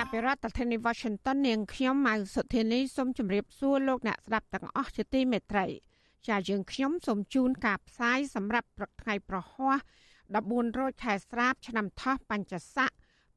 [0.00, 5.66] ចាប់ពីរដ្ឋធានី Washington នាងខ្ញុំម៉ៅសុធានីសូមជម្រាបសួរលោកអ្នកស្ដាប់ទាំងអស់ជាទីមេត្រី
[6.28, 9.76] ចាយើងខ្ញុំសូមជូនការផ្សាយសម្រាប់ព្រឹកថ្ងៃប្រហ័ស
[10.28, 12.90] 14រោចខែស្រាប ឆ្នាំថោះបัญចស័ក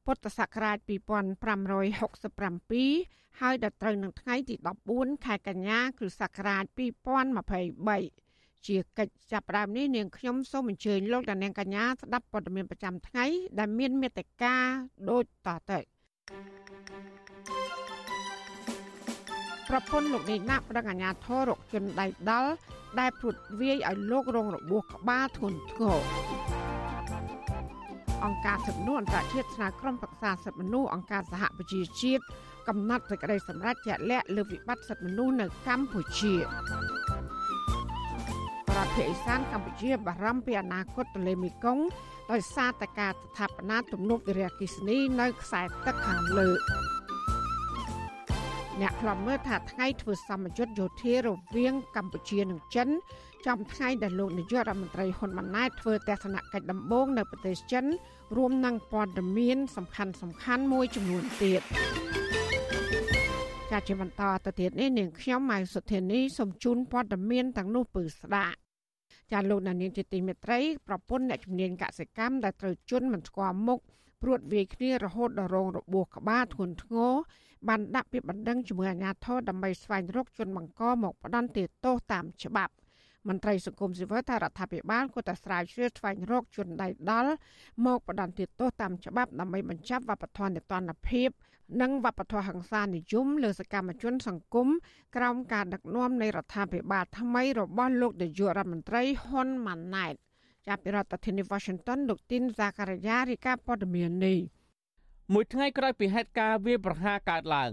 [0.04, 4.54] ពុទ្ធសករាជ2567ហើយដល់ត្រូវនឹងថ្ងៃទី
[4.90, 6.64] 14ខែកញ្ញាគ្រិស្តសករាជ
[7.50, 13.24] 2023ជាកិច្ចចាប់ផ្ដើមនេះនាងខ្ញុំសូមអញ្ជើញលោកដានាងកញ្ញាស្ដាប់ព័ត៌មានប្រចាំថ្ងៃ
[13.58, 14.54] ដែលមានមេត្តា
[15.10, 15.80] ដូចតទៅ
[19.68, 22.50] ប្រពន្ធលោកនេះណាក់ប្រឹងអាញាធររកជនដៃដល់
[23.00, 26.00] ដែលព្រួតវាយឲ្យលោករងរបួសក្បាលធ្ងន់ធ្ងរ
[28.24, 32.22] អង្គការសិទ្ធិមនុស្សអន្តរជាតិស្នើក្រុមប្រឹក្សាសិទ្ធិមនុស្សអង្គការសហប្រជាជាតិ
[32.68, 36.42] កំណត់សេចក្តីសម្រេចជាក់លាក់លើវិបត្តិសិទ្ធិមនុស្សនៅកម្ពុជារ
[38.76, 41.84] ដ្ឋភាគឦសានកម្ពុជាបារម្ភពីអនាគតទន្លេមេគង្គ
[42.30, 46.48] ដោយសារតែការស្ថាបនាទំនប់វារីអគ្គិសនីនៅខ្សែទឹកខាងលើ
[48.80, 52.88] អ្នកខ្លំមើលថាថ្ងៃធ្វើសម្ពយុទ្ធយោធារវាងកម្ពុជានិងចិន
[53.46, 57.84] ចំថ្ងៃដែលលោកនាយករដ្ឋមន្ត្រីហ៊ុនម៉ាណែតធ្វើទស្សនកិច្ចដំបូងនៅប្រទេសចិន
[58.36, 61.62] រួមនឹងព័ត៌មានសំខាន់សំខាន់មួយចំនួនទៀត
[63.70, 68.61] ចាជាបន្តទៅទៀតនេះនាងខ្ញុំម៉ៅសុធានីសូមជូនព័ត៌មានទាំងនោះពឺស្ដាប់
[69.32, 73.80] ចាលោកនាងជាទីមេត្រីប្រពន្ធអ្នកជំនាញកសិកម្មដែលត្រូវជន់មិនស្គាល់មុខ
[74.22, 77.12] ព្រួតវាយគ្នារហូតដល់រងរបួសក្បាលធ្ងន់ធ្ងរ
[77.68, 82.72] បានដាក់ពាក្យបណ្ដឹងជាមួយអាជ្ញាធរដើម្បីស្វែងរកជនបង្កមកផ្ដន្ទាទោសតាមច្បាប់
[83.28, 87.32] មន្ត្រីសង្គមស៊ីវិលថារដ្ឋាភិបាលគួរតែស្រាវជ្រាវស្វែងរកជនដៃដល់
[87.86, 91.30] មកផ្ដន្ទាទោសតាមច្បាប់ដើម្បីបញ្ចប់វប្បធម៌នេតិនភាព
[91.80, 94.68] និងវប្បធម៌ហិង្សានិយមលើសកម្មជន សង្គម
[95.16, 100.14] ក្រោមការដឹកនាំនៃរដ្ឋាភិបាលថ្មីរបស់លោកនាយករដ្ឋមន្ត្រីហ៊ុនម៉ាណែត
[100.66, 104.38] ចាប់ពីរដ្ឋធានី Washington លោកទីនសាការីយ៉ារីកាព័ត៌មាននេះ
[105.32, 107.70] មួយថ្ងៃក្រោយពីហេតុការណ៍វាប្រហារកើតឡើង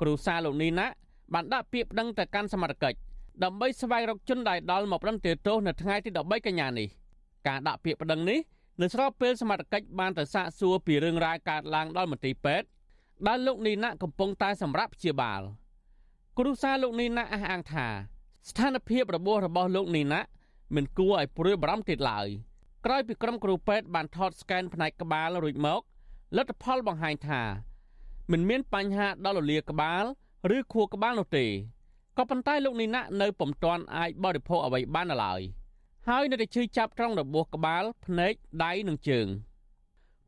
[0.00, 0.86] គ្រូសាលោកនីណា
[1.34, 2.98] បានដាក់ពាក្យប្តឹងទៅកាន់សមត្ថកិច្ច
[3.44, 6.88] ដើម្បីស្វែងរកជនដែលដល់មកប្រឹងទោសនៅថ្ងៃទី13កញ្ញានេះ
[7.46, 8.38] ការដាក់ពាក្យប្តឹងនេះ
[8.80, 12.66] នៅស្របពេលសមត្ថកិច្ចបានទៅសាកសួរពីរឿងរ៉ាវកើតឡើងដល់មន្ទីរពេទ្យ
[13.26, 15.42] ដែលលោកនីណាកំពុងតែសម្រាប់ព្យាបាល
[16.38, 17.86] គ្រូសាលោកនីណាអះអាងថា
[18.48, 20.20] ស្ថានភាពរបួសរបស់លោកនីណា
[20.74, 22.28] មិនគួរឲ្យព្រួយបារម្ភទៀតឡើយ
[22.84, 25.80] ក្រោយពីក្រុមគ្រូពេទ្យបានថតស្កែនផ្នែកក្បាលរួចមក
[26.36, 27.42] លទ្ធផលបង្ហាញថា
[28.32, 30.04] មិនមានបញ្ហាដល់រលាក្បាល
[30.56, 31.46] ឬខួរក្បាលនោះទេ
[32.20, 35.40] ក៏ប៉ុន្តែលោកនីណានៅពុំទាន់អាចបរិភោគអ្វីបានឡើយ
[36.08, 38.32] ហើយនៅតែឈឺចាប់ត្រង់របួសក្បាល ភ្នែក
[38.64, 39.26] ដៃនិងជើង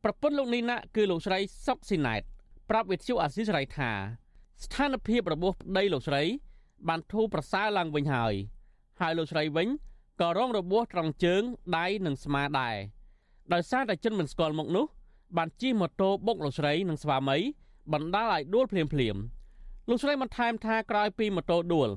[0.05, 2.23] ប្រពន្ធលោកនីណាគឺលោកស្រីសុកស៊ីណែត
[2.71, 3.91] ប្រាប់វិទ្យុអាស៊ីសេរីថា
[4.65, 6.23] ស្ថានភាពរបួសប្តីលោកស្រី
[6.89, 8.35] បានធូរប្រសើរឡើងវិញហើយ
[9.01, 9.69] ហើយលោកស្រីវិញ
[10.21, 11.43] ក៏រងរបួសត្រង់ជើង
[11.77, 12.77] ដៃនិងស្មាដែរ
[13.53, 14.87] ដោយសារតែជនមិនស្គាល់មុខនោះ
[15.37, 17.39] បានជិះម៉ូតូបុកលោកស្រីនិងស្វាមី
[17.93, 19.17] បណ្ដាលឲ្យដួលភ្លាមភ្លាម
[19.95, 21.89] លោកស្រីបានថែមថាក្រោយពីម៉ូតូដួល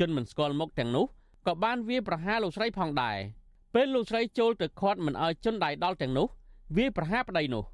[0.00, 1.06] ជនមិនស្គាល់មុខទាំងនោះ
[1.46, 3.18] ក៏បានវាយប្រហារលោកស្រីផងដែរ
[3.74, 6.26] ពេលលោកស្រីចូលទៅខាត់មិនឲ្យជនដៃដល់ទាំងនោះ
[6.76, 7.64] វាយប្រហារប្តីនោះ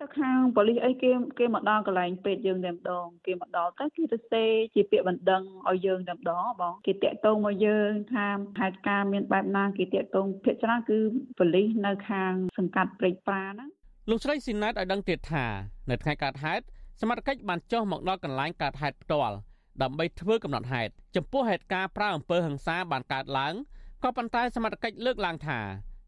[0.00, 8.26] ទៅខាងប៉ូលីសអីគេគេមកដល់កន្លែងពេទ្យយើងតែម្ដងគេមកដល់ទៅគេទៅសេជាពាក្យបណ្ដឹងឲ្យយើងតែម្ដងបងគេតាក់ទងមកយើងថា
[8.60, 10.98] ហេតុការមានបែបណាគេតាក់ទងភាគច្រើនគឺ
[11.38, 13.70] ប៉ូលីសនៅខាងសង្កាត់ព្រែកប្រាហ្នឹង
[14.10, 15.46] លោកស្រីស៊ីណាតឲ្យដឹងទៀតថា
[15.90, 16.64] នៅថ្ងៃកើតហេតុ
[17.00, 19.36] សមត្ថកិច្ចបានចុះមកដល់កន្លែងកើតហេតុផ្ទាល់
[19.82, 23.54] ដើម្បីធ្វើកំណត់ហេតុចំពោះហេតុការណ៍ប្រើអំពើហិង្សាបានកើតឡើង
[24.02, 25.58] ក៏ប៉ុន្តែសមត្ថកិច្ចលើកឡើងថា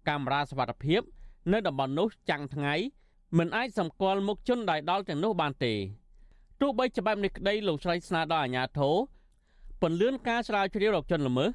[0.09, 1.01] កាមេរ៉ាសវត្ថិភាព
[1.53, 2.75] នៅតំបន់នោះចាំងថ្ងៃ
[3.39, 5.75] មិនអាចសម្គាល់មុខជនដែលដល់ទាំងនោះបានទេ
[6.61, 8.95] ទោះបីច្បាប់នេះក្តីលោកស្រីស្នើដល់អាជ្ញាធរ
[9.81, 11.51] ពន្លឿនការស្រាវជ្រាវរកជនល្មើស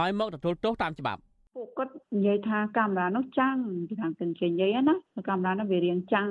[0.00, 1.20] ឲ្យមកទទួលទោសតាមច្បាប់
[1.58, 3.56] ពួកគាត់និយាយថាកាមេរ៉ានោះចាំង
[3.88, 4.94] គេថាគេនិយាយណា
[5.28, 6.28] កាមេរ៉ានោះវារៀងចាំង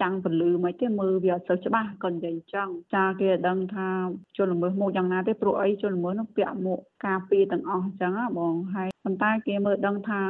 [0.00, 3.88] ចាំងពលឺមិនទេមើលវាអត់សូវច្បាស់គាត់និយាយអញ្ចឹងចាគេដឹងថា
[4.36, 10.20] ជនល្មើសមកយ៉ាងណាទេព្រោះអីជនល្មើសនោះពាក់មួកការពារទាំងអស់អញ្ចឹងណាបងហើយប៉ុន្តែគេមើលដឹងថា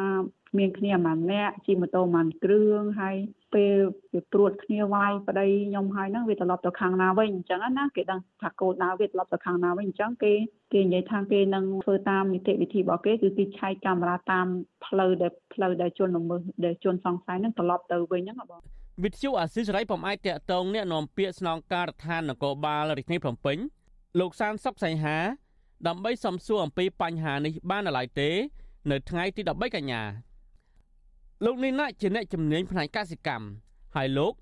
[0.59, 3.17] មានគ្នាមួយនាក់ជិះម៉ូតូមួយគ្រឿងហើយ
[3.55, 3.77] ពេល
[4.15, 10.33] វាព្រួតគ្នាវាយប្តីខ្ញុំហើយហ្នឹងវាត្រឡប់ទៅខាងណាវិញអញ្ចឹងណាគេដឹងថាគោលដៅវាត្រឡប់ទៅខាងណាវិញអញ្ចឹងគេ
[10.73, 14.47] គេនិយាយថាគេនឹងធ្វើតាមនីតិវិធីរបស់គេគឺគេឆែកកាមេរ៉ាតាម
[14.87, 18.61] ផ្លូវដែលផ្លូវដែលជនល្មើសដែលជនសង្ស័យហ្នឹងត្រឡប់ទៅវិញហ្នឹងបង
[19.05, 23.59] វិទ្យុអាស៊ីសេរីពុំអាចតាក់ទងអ្នកនាំពាក្យស្នងការដ្ឋាននគរបាលរាជធានីភ្នំពេញ
[24.21, 25.17] លោកសានសុកសៃហា
[25.89, 28.31] ដើម្បីសំសួរអំពីបញ្ហានេះបាននៅឡើយទេ
[28.91, 30.03] នៅថ្ងៃទី13កញ្ញា
[31.45, 33.47] លោកនេះណាជាអ្នកជំនាញផ្នែកកសិកម្ម
[33.97, 34.33] ហើយលោក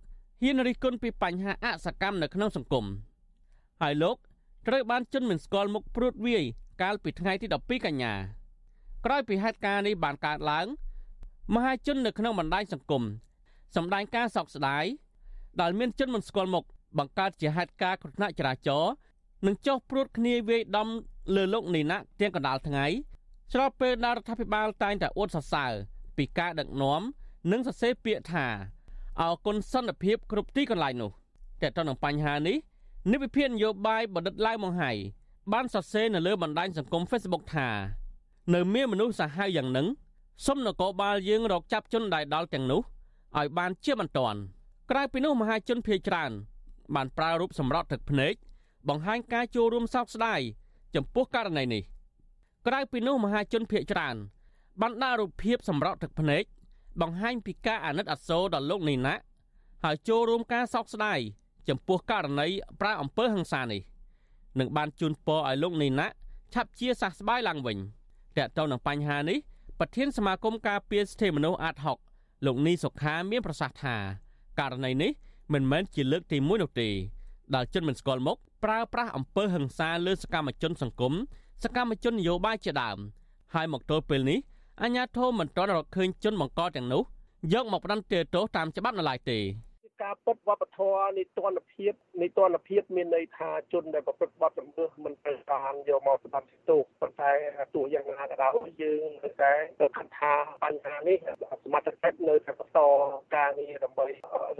[0.42, 2.86] ហ៊ានរិះគន់ពីបញ្ហាអសកម្មនៅក្នុងសង្គម
[3.82, 4.16] ហើយលោក
[4.66, 6.44] ត្រូវបានជន់មិនស្គាល់មុខព្រួតវាយ
[6.82, 8.14] កាលពីថ្ងៃទី12កញ្ញា
[9.04, 10.66] ក្រោយពីហេតុការណ៍នេះបានកើតឡើង
[11.54, 13.02] មហាជននៅក្នុងបណ្ដាញសង្គម
[13.76, 14.84] សម្ដែងការសោកស្ដាយ
[15.60, 16.64] ដែលមានជនមិនស្គាល់មុខ
[16.98, 18.92] បង្កើតជាហេតុការណ៍គ្រោះថ្នាក់ចរាចរណ៍
[19.46, 20.88] និងចោះព្រួតគ្នាវាយដំ
[21.34, 22.86] លើលោកនីណាទាំងកណ្ដាលថ្ងៃ
[23.52, 25.72] ស្របពេលដែលរដ្ឋាភិបាលតែងតែអួតសរសើរ
[26.16, 27.02] ពីការដឹកនាំ
[27.52, 28.46] និងសរសេរពាក្យថា
[29.20, 31.10] អគុណសន្តិភាពគ្រប់ទីកន្លែងនោះ
[31.60, 32.56] តែទៅនឹងបញ្ហានេះ
[33.12, 34.92] និវិភាននយោបាយបណ្ឌិតឡាវម៉ុងហៃ
[35.52, 37.68] បានសរសេរនៅលើបណ្ដាញសង្គម Facebook ថា
[38.54, 39.86] នៅមានមនុស្សសាហាវយ៉ាងនឹង
[40.46, 42.80] សុំនគរបាលយើងរកចាប់ជនដែលដល់ទាំងនោះ
[43.38, 44.38] ឲ្យបានជាបន្ទាន់
[44.90, 46.32] ក្រៅពីនោះមហាជនភៀសច្រើន
[46.94, 48.34] បានប្រើរូបសម្រត់ទឹកភ្នែក
[48.88, 50.40] បង្ហាញការចូលរួមសោកស្ដាយ
[50.94, 51.82] ចំពោះករណីនេះ
[52.66, 54.16] ក្រៅពីនោះមហាជនភៀសច្រើន
[54.80, 56.44] បានដាក់រូបភាពសម្រត់ទឹកភ្នែក
[57.00, 59.14] បង្ហាញពីការអាណិតអាសូរដល់លោកនីណា
[59.84, 61.18] ហើយចូលរួមការសោកស្ដាយ
[61.68, 62.46] ចំពោះករណី
[62.80, 63.80] ប្រើអំពើហិង្សានេះ
[64.58, 66.06] នឹងបានជូនពរឲ្យលោកនីណា
[66.54, 67.78] ឆាប់ជាសះស្បើយឡើងវិញ
[68.36, 69.38] តើតើនឹងបញ្ហានេះ
[69.78, 71.98] ប្រធានសមាគមការពារសិទ្ធិមនុស្សអាត់ហុក
[72.46, 73.96] លោកនីសុខាមានប្រសាសន៍ថា
[74.60, 75.10] ករណីនេះ
[75.52, 76.88] មិនមែនជាលើកទី1នោះទេ
[77.54, 81.12] ដែលជនមិនស្គាល់មុខប្រើប្រាស់អំពើហិង្សាលើសកម្មជនសង្គម
[81.62, 82.98] សកម្មជននយោបាយជាដើម
[83.54, 84.38] ហើយមកទល់ពេលនេះ
[84.82, 87.02] អាជ្ញាធរមិនទាន់រកឃើញជនបង្កទាំងនោះ
[87.52, 89.38] យកមកផ្ដន្ទាទោសតាមច្បាប់នៅឡើយទេ
[90.02, 97.30] ការពិតវប្បធម៌នីតិរដ្ឋភាពនីតិរដ្ឋភាពមានន័យថាជនដែលប្រព្រឹត្តបទល្មើសមិនត្រូវបានយកមកផ្ដន្ទាទោសប៉ុន្តែ
[97.74, 99.52] ទោះយ៉ាងណាក៏ដោយយើងនៅតែ
[99.96, 100.32] គិតថា
[100.64, 101.16] បញ្ហានេះ
[101.64, 102.80] សមត្ថកិច្ចនៅតែបន្ត
[103.36, 104.06] ការងារដើម្បី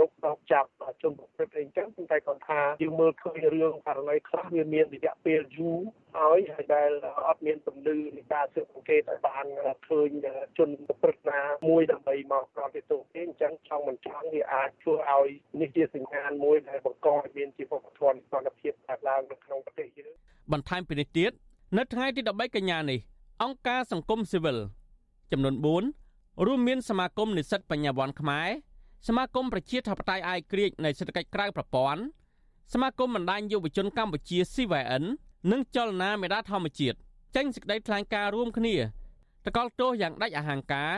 [0.00, 0.68] រកដកចាប់
[1.02, 5.80] ជនប្រព្រឹត្តអីចឹងប៉ុន្តែគាត់ថាយើងមើលឃើញរឿងករណីខ្លះវាមានរយៈពេលយូរ
[6.20, 6.90] ហើយហើយដែល
[7.28, 9.46] អត់មានពលឺនៃការស៊ើបអង្កេតឲ្យបាន
[9.88, 10.10] ឃើញ
[10.58, 15.28] ជនប្រព្រឹត្តណាមួយដើម្បីមកប្រតិទោសទេអញ្ចឹងចង់មិនចង់វាអាចធ្វើឲ្យ
[15.60, 20.12] នេះជាសញ្ញាណមួយដែលបង្កឲ្យមានជីវធម៌សន្តិភាពកើតឡើងនៅក្នុងប្រទេសយើង
[20.52, 21.32] បន្ថែមពីនេះទៀត
[21.78, 23.00] នៅថ្ងៃទី13កញ្ញានេះ
[23.42, 24.58] អង្គការសង្គមស៊ីវិល
[25.32, 25.54] ចំនួន
[26.00, 28.48] 4រួមមានសមាគមនិស្សិតបញ្ញាវ័នខ្មែរ
[29.08, 32.02] សមាគមប្រជាធិបតេយ្យអាយក្រិចនៃសេដ្ឋកិច្ចក្រៅប្រព័ន្ធ
[32.72, 35.04] សមាគមបណ្ដាញយុវជនកម្ពុជា CVN
[35.50, 36.96] និងចលនាមេដាធម្មជាតិ
[37.36, 38.76] ចេញសេចក្តីថ្លែងការណ៍រួមគ្នា
[39.44, 40.92] តកល់ទោសយ៉ាងដាច់អហង្ការ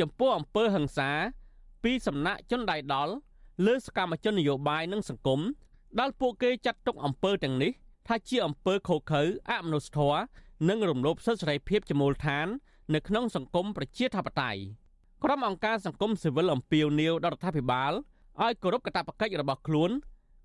[0.00, 1.10] ចំពោះអំពើហិង្សា
[1.84, 3.12] ពីសំណាក់ជនដៃដល់
[3.66, 5.40] លើសកម្មជននយោបាយនិងសង្គម
[6.00, 7.72] ដែលពួកគេចាត់ទុកអំពើទាំងនេះ
[8.08, 10.20] ថាជាអំពើខុសខើអមនុស្សធម៌
[10.68, 12.46] និងរំលោភសិទ្ធិសេរីភាពជាមូលដ្ឋាន
[12.94, 14.60] នៅក្នុងសង្គមប្រជាធិបតេយ្យ
[15.24, 17.92] ក្រុមអង្គការសង្គមស៊ីវិលអំពាវនាវដល់រដ្ឋាភិបាល
[18.42, 19.90] ឲ្យគោរពកាតព្វកិច្ចរបស់ខ្លួន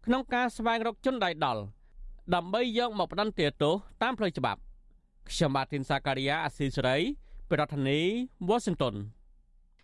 [0.06, 1.64] ក្នុងការស្វែងរកជនដៃដល់
[2.36, 3.74] ដើម្បីយកមកផ្ដន្ទាទោស
[4.04, 4.60] តាមផ្លូវច្បាប់
[5.30, 6.98] ខ្ញុំបាទធីនសាការីយ៉ាអស៊ីសេរី
[7.52, 8.08] ប្រធានាធិ
[8.48, 8.96] បតី Washington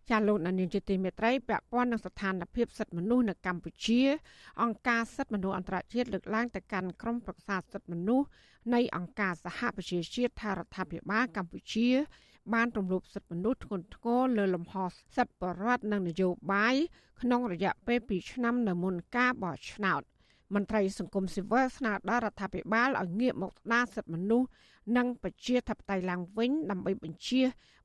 [0.09, 4.01] ចាលោកនានីជាទីមេត្រីពាក់ព័ន្ធនឹងស្ថានភាពសិទ្ធិមនុស្សនៅកម្ពុជា
[4.61, 8.27] អង្គការសិទ្ធិមនុស្សអន្តរជាតិលើកឡើងទៅកាន់ក្រុមប្រឹក្សាសិទ្ធិមនុស្ស
[8.73, 11.89] នៃអង្គការសហប្រជាជាតិថារដ្ឋាភិបាលកម្ពុជា
[12.53, 14.75] បានរំលោភសិទ្ធិមនុស្សធ្ងន់ធ្ងរលើលំហ
[15.15, 16.75] សិទ្ធិបរដ្ឋនិងនយោបាយ
[17.21, 20.01] ក្នុងរយៈពេល2ឆ្នាំនៅមុនការបោះឆ្នោត
[20.53, 24.47] មន្ត្រីសង្គមស៊ីវិលស្នើដល់រដ្ឋាភិបាលឲ្យងាកមកស្ដារសិទ្ធិមនុស្ស
[24.97, 27.41] និងប្រជាធិបតេយ្យឡើងវិញដើម្បីបញ្ជា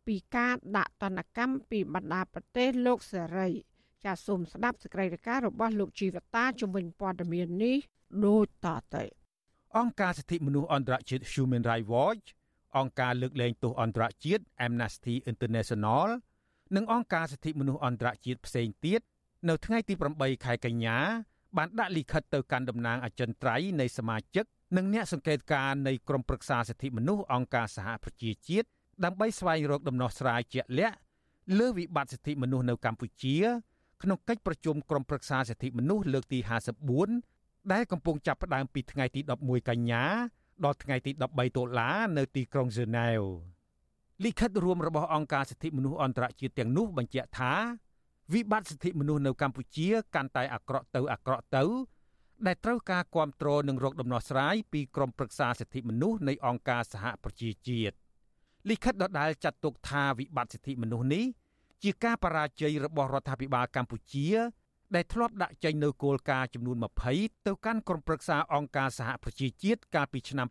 [0.07, 3.49] ពីការដាក់ទណ្ឌកម្មពីបណ្ដាប្រទេសលោកសេរី
[4.05, 7.77] ចាសសូមស្ដាប់សេចក្តីរាយការណ៍របស់លោកជីវតាជំនាញព័ត៌មាននេះ
[8.27, 9.05] ដូចតទៅ
[9.79, 12.27] អង្គការសិទ្ធិមនុស្សអន្តរជាតិ Human Rights Watch
[12.79, 16.09] អង្គការលើកលែងទោសអន្តរជាតិ Amnesty International
[16.77, 19.01] និងអង្គការសិទ្ធិមនុស្សអន្តរជាតិផ្សេងទៀត
[19.49, 20.99] នៅថ្ងៃទី8ខែកញ្ញា
[21.57, 24.45] បានដាក់លិខិតទៅកាន់តំណាងអចិន្ត្រៃយ៍នៃសមាជិក
[24.77, 28.69] និងអ្នកសង្កេតការណ៍នៃក្រមប្រឹក្សាសិទ្ធិមនុស្សអង្គការសហប្រជាជាតិ
[29.05, 30.97] ដើម្បីស្វែងរកដំណោះស្រាយជាក់លាក់
[31.59, 33.37] លើវិបត្តិសិទ្ធិមនុស្សនៅកម្ពុជា
[34.03, 36.39] ក្នុងកិច្ចប្រជុំក្រុមប្រឹក្សាសិទ្ធិមនុស្សលើកទី
[37.07, 40.05] 54ដែលកំពុងចាប់ផ្ដើមពីថ្ងៃទី11កញ្ញា
[40.65, 43.21] ដល់ថ្ងៃទី13តុលានៅទីក្រុងហ្សឺណែវ
[44.25, 47.53] លិខិតរួមរបស់អង្គការសិទ្ធិមនុស្សអន្តរជាតិទាំងនោះបញ្ជាក់ថា
[48.33, 51.65] វិបត្តិសិទ្ធិមនុស្សនៅកម្ពុជាកាន់តែអាក្រក់ទៅអាក្រក់ទៅ
[52.47, 57.95] ដែលត្រូវការគ្រប់គ្រងនិងរកដំណោះស្រាយពីក្រមប្រឹក្សាសិទ្ធិមនុស្សនៃអង្គការសហប្រជាជាតិ
[58.71, 61.25] លិខិតដដែលចាត់ទុកថាវិបត្តិសិទ្ធិមនុស្សនេះ
[61.83, 64.29] ជាការបរាជ័យរបស់រដ្ឋាភិបាលកម្ពុជា
[64.95, 66.77] ដែលធ្លាប់ដាក់ចេញនៅគោលការណ៍ចំនួន
[67.13, 70.47] 20ទៅកាន់ក្រុមប្រឹក្សាអង្គការសហប្រជាជាតិកាលពីឆ្នាំ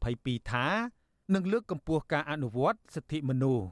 [0.00, 0.66] 2022ថា
[1.34, 3.66] នឹងលើកកម្ពស់ការអនុវត្តសិទ្ធិមនុស្ស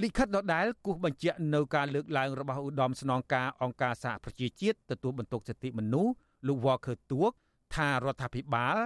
[0.00, 6.12] លិខិតដដែលគូសបញ្ជាក់នៅការលើកឡើងរបស់ឧត្តមស្នងការអង្គការសហប្រជាជាតិទទួលបន្ទុកសិទ្ធិមនុស្ស
[6.46, 7.32] លោក Walker Tuok
[7.74, 8.76] ថារដ្ឋាភិបាល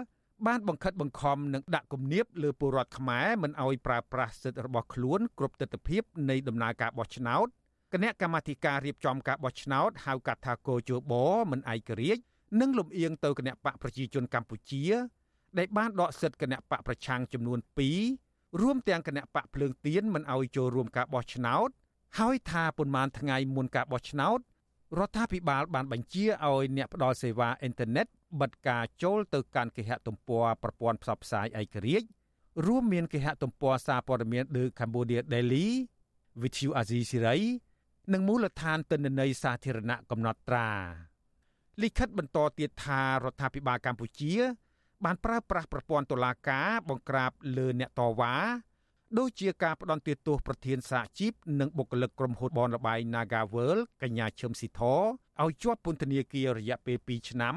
[0.47, 7.47] បានបង្ខិតបង្ខំនិងដាក់គំនាបលើពលរដ្ឋខ្មែរមិនឲ្យប្រើប្រាស់សិទ្ធិរបស់ខ្លួនគ្រប់ទិដ្ឋភាពនៃដំណើរការបោះឆ្នោត
[7.93, 11.13] គណៈកម្មាធិការរៀបចំការបោះឆ្នោតហៅកាត់ថាកោជប
[11.51, 12.23] មិនឯករាជ្យ
[12.61, 14.85] និងលំអៀងទៅគណៈបកប្រជាជនកម្ពុជា
[15.59, 18.26] ដែលបានដកសិទ្ធិគណៈបកប្រឆាំងចំនួន2
[18.61, 21.69] រួមទាំងគណៈបកភ្លើងទៀនមិនឲ្យចូលរួមការបោះឆ្នោត
[22.19, 24.39] ហើយថាប៉ុន្មានថ្ងៃមុនការបោះឆ្នោត
[24.99, 28.07] រដ្ឋាភិបាលបានបញ្ជាឲ្យអ្នកផ្ដល់សេវាអ៊ីនធឺណិត
[28.41, 32.07] បិទការចូលទៅកាន់គេហទំព័រប្រព័ន្ធផ្សព្វផ្សាយឯករាជ្យ
[32.67, 35.69] រួមមានគេហទំព័រសារព័ត៌មាន The Cambodia Daily
[36.41, 37.39] Vithu Azizi Siri
[38.13, 40.71] និងមូលដ្ឋានទិន្នន័យសាធារណៈកំណត់ត្រា
[41.83, 44.35] លិខិតបន្តទៀតថារដ្ឋាភិបាលកម្ពុជា
[45.07, 48.35] បានប្រើប្រាស់ប្រព័ន្ធតុលាការបង្ក្រាបលើអ្នកតវ៉ា
[49.19, 54.81] ដូចជាការផ្ដន់ទោសប្រធានសហជីពនិងបុគ្គលិកក្រុមហ៊ុនបនលបៃ Nagavel កញ្ញាឈឹមស៊ីធ
[55.43, 57.57] ឲ្យជាប់ពន្ធនាគាររយៈពេល2ឆ្នាំ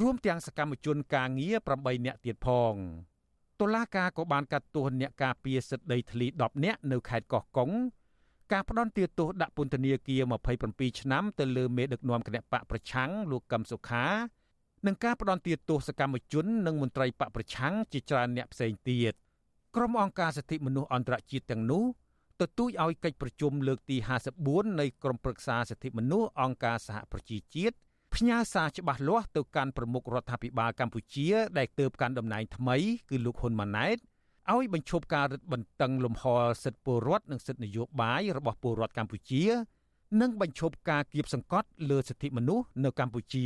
[0.00, 2.74] រួមទាំងសកម្មជនការងារ8នាក់ទៀតផង
[3.60, 7.70] តុលាការក៏បានកាត់ទោសអ្នកការពារសិទ្ធិដីធ្លី10នាក់នៅខេត្តកោះកុង
[8.52, 10.22] ការផ្ដន់ទោសដាក់ពន្ធនាគារ
[10.62, 14.06] 27ឆ្នាំទៅលើមេដឹកនាំគណៈបកប្រឆាំងលោកកឹមសុខា
[14.86, 19.14] និងការផ្ដន់ទោសសកម្មជននិងមន្ត្រីបកប្រឆាំងជាច្រើនអ្នកផ្សេងទៀត
[19.76, 21.84] ក្រុមអង្គការសិទ្ធិមនុស្សអន្តរជាតិទាំងនោះ
[22.40, 23.96] ទទូចឲ្យកិច្ចប្រជុំលើកទី
[24.38, 27.76] 54នៃក្រុមប្រឹក្សាសិទ្ធិមនុស្សអង្គការសហប្រជាជាតិ
[28.14, 32.76] ផ្ញើសារច្បាស់លាស់ទៅកាន់ប្រមុខរដ្ឋាភិបាលកម្ពុជា ដែលទើបកាន់តំណែងថ្មី
[33.10, 33.96] គឺលោកហ៊ុនម៉ាណែត
[34.52, 36.24] ឲ្យបញ្ឈប់ការរឹតបន្តឹងលំហ
[36.64, 39.44] សិទ្ធិពលរដ្ឋនិងសិទ្ធិនយោបាយរបស់ពលរដ្ឋកម្ពុជា
[40.20, 43.44] និងបញ្ឈប់ការគៀបសង្កត់លើសិទ្ធិមនុស្សនៅកម្ពុជា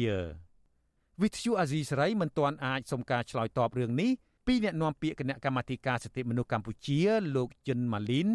[1.23, 4.11] វិទ្យុអាស៊ីសេរីមិនទាន់អាចសុំការឆ្លើយតបរឿងនេះ
[4.47, 7.01] ពីអ្នកនាំពាក្យគណៈកម្មាធិការសិទ្ធិមនុស្សកម្ពុជា
[7.37, 8.29] លោកជិនម៉ាលីន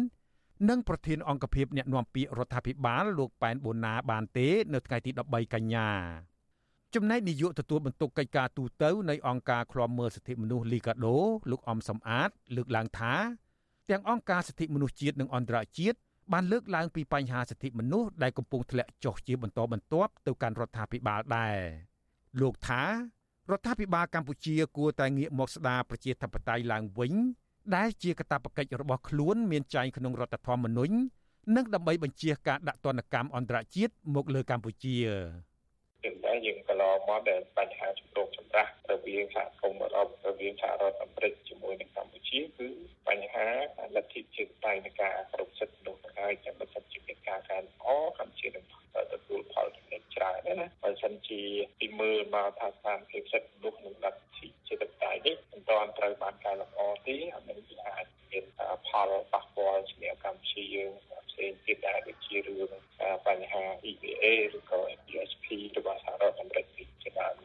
[0.68, 5.88] និងប្រធានអង្គភិបអ្នកនាំពាក្យរដ្ឋាភិបាលលោកប៉ែនបូណាបានទេ នៅថ្ងៃទី13កញ្ញា
[6.94, 11.18] ចំណែកនាយកទទួលបន្ទុកកិច្ចការទូតនៃអង្គការឃ្លាំមើលសិទ្ធិមនុស្សលីកាដូ
[11.50, 13.14] លោកអំសំអាត លើកឡើងថា
[13.90, 15.98] ទាំងអង្គការសិទ្ធិមនុស្សជាតិនិងអន្តរជាតិ
[16.32, 21.58] បានលើកឡើងពីបញ្ហាសិទ្ធិមនុស្សដែលកំពុងធ្លាក់ចុះជាបន្តបន្ទាប់ទៅកាន់រដ្ឋាភិបាលដែរ
[22.40, 22.82] លោកថា
[23.50, 27.12] រដ្ឋាភិបាលកម្ពុជាគួរតែងាកមកស្ដារប្រជាធិបតេយ្យឡើងវិញ
[27.76, 30.94] ដែលជាកាតព្វកិច្ចរបស់ខ្លួនមានចែងក្នុងរដ្ឋធម្មនុញ្ញ
[31.56, 34.96] និងដើម្បីបញ្ជាការដាក់ទណ្ឌកម្មអន្តរជាតិមកលើកម្ពុជា
[36.04, 42.68] ចឹងដែរយើងកន្លងមកដែលបញ្ហាជំរងចម្រាស់រវាងសហគមន៍អឺរ៉ុបរវាងសហរដ្ឋអាមេរិកជាមួយនឹងកម្ពុជាគឺ
[43.08, 43.48] បញ្ហា
[43.96, 47.86] លទ្ធិជាតិតៃនៃការគ្រប់សិទ្ធិមនុស្សហើយចាំបើសិនជាមានការកែលម្អ
[48.18, 48.64] កម្ពុជានឹង
[49.12, 51.42] ទទួលផលចំណេញច្រើនណាបើសិនជា
[51.78, 57.58] ពីមើលមកថាស្ថានភាពសិទ្ធិមនុស្សនិងលទ្ធិជាតិតៃនេះមិនទាន់ត្រូវបានកែលម្អទេអានេះ
[57.88, 58.44] អាចមាន
[58.88, 60.90] ផលប៉ះពាល់សម្រាប់កម្ពុជាយើង
[61.28, 62.70] ផ្សេងទៀតដែរដូចជារឿង
[63.26, 64.24] បញ្ហា EVA
[64.56, 65.46] ឬក៏ GSP
[65.76, 66.66] របស់សហរដ្ឋអាមេរិក
[67.02, 67.44] ជាដើម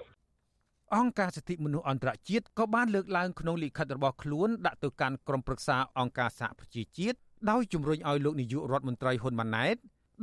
[0.95, 7.17] អង្គការសិទ្ធិមនុស្សអន្តរជាតិក៏បានលើកឡើងក្នុងលិខិតរបស់ខ្លួនដាក់ទៅកាន់ក្រុមប្រឹក្សាអង្គការសហប្រជាជាតិ
[7.49, 9.77] ដោយជំរុញឲ្យលោកនាយករដ្ឋមន្ត្រីហ៊ុនម៉ាណែត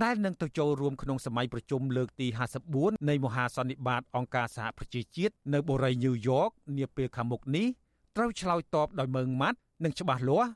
[0.05, 2.27] ដែលនឹងទៅចូលរួមក្នុងសម័យប្រជុំលើកទី
[2.69, 7.67] 54នៃមហាសន្និបាតអង្គការសហប្រជាជាតិនៅបូរីញូវយ៉កនាពេលខាងមុខនេះ
[8.17, 10.49] ត្រូវឆ្លើយតបដោយម៉ឺងម៉ាត់និងច្បាស់លាស់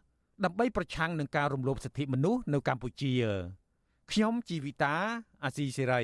[0.44, 3.12] ដើម្បីប្រឆាំងនឹងការរំលោភសិទ្ធិមនុស្សនៅកម្ពុជា
[4.10, 4.94] ខ្ញុំជីវិតា
[5.44, 6.02] អាស៊ីសេរី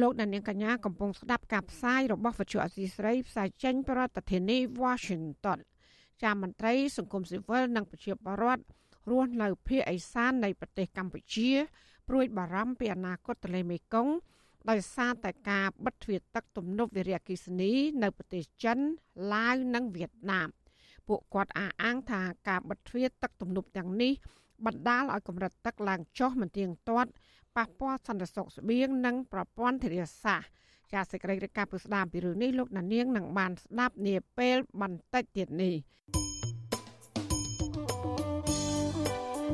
[0.00, 5.58] លោកដានៀងកញ្ញាកំពុងស្ដាប់ការផ្សាយរបស់វិទ្យុអាស៊ីសេរីផ្សាយចេញពីរដ្ឋធានី Washington
[6.22, 8.62] ចាមន្ត្រីសង្គមស៊ីវិលនិងប្រជាពលរដ្ឋ
[9.10, 11.50] រស់នៅភូមិអេសាននៃប្រទេសកម្ពុជា
[12.08, 14.14] ព្រួយបារម្ភពីអនាគតទន្លេមេគង្គ
[14.70, 18.78] ដោយសារតែការបិទទ្វារទឹកទំនប់វារីអគ្គិសនី នៅប្រទេសចិន
[19.32, 20.48] ឡាវនិងវៀតណាម
[21.08, 24.12] ពួកគាត់អះអាងថាការបិទទ្វារទឹកទំនប់ទាំងនេះ
[24.66, 27.10] បណ្ដាលឲ្យកម្រិតទឹកឡើងចុះមិនទៀងទាត់
[27.56, 30.48] ប៉ះពាល់សន្តិសុខស្បៀងនិងប្រព័ន្ធធារាសាស្ត្រ
[30.92, 35.74] ចាសសេចក្តីរាយការណ៍ពីស្ដាមពីរឿងនេះលោកណានៀងនឹងបានស្ដាប់នាពេលបន្តិចទៀតនេះ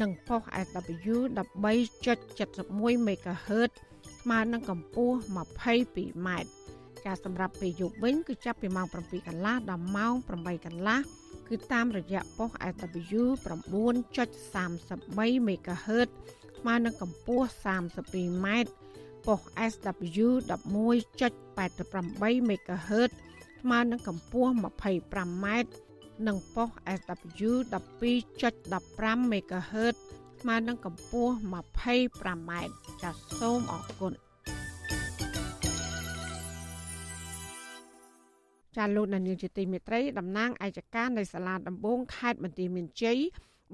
[0.00, 3.70] និងប៉ុស SW 13.71 MHz
[4.20, 6.28] ស្មើនឹងកម្ពស់ 22m
[7.04, 10.98] ចាសម្រាប់ពេលយប់វិញគឺចាប់ពីម៉ោង7កន្លះដល់ម៉ោង8កន្លះ
[11.48, 16.08] គឺតាមរយៈប៉ុស SW 9.33 MHz
[16.58, 18.46] ស្មើនឹងកម្ពស់ 32m
[19.26, 23.10] ប៉ុស SW 11.88 MHz
[23.60, 25.46] ស្មើនឹងកម្ពស់ 25m
[26.26, 27.52] និងប៉ុស SW
[28.32, 29.96] 12.15 MHz
[30.40, 32.50] ស្មើនឹងកម្ពស់ 25m
[33.02, 34.12] ចាសសូមអរគុណ
[38.76, 43.18] ចាលោកនានីជាទីមេត្រីតំណាងអัยការនៃសាលាដំបងខេត្តបន្ទាយមានជ័យ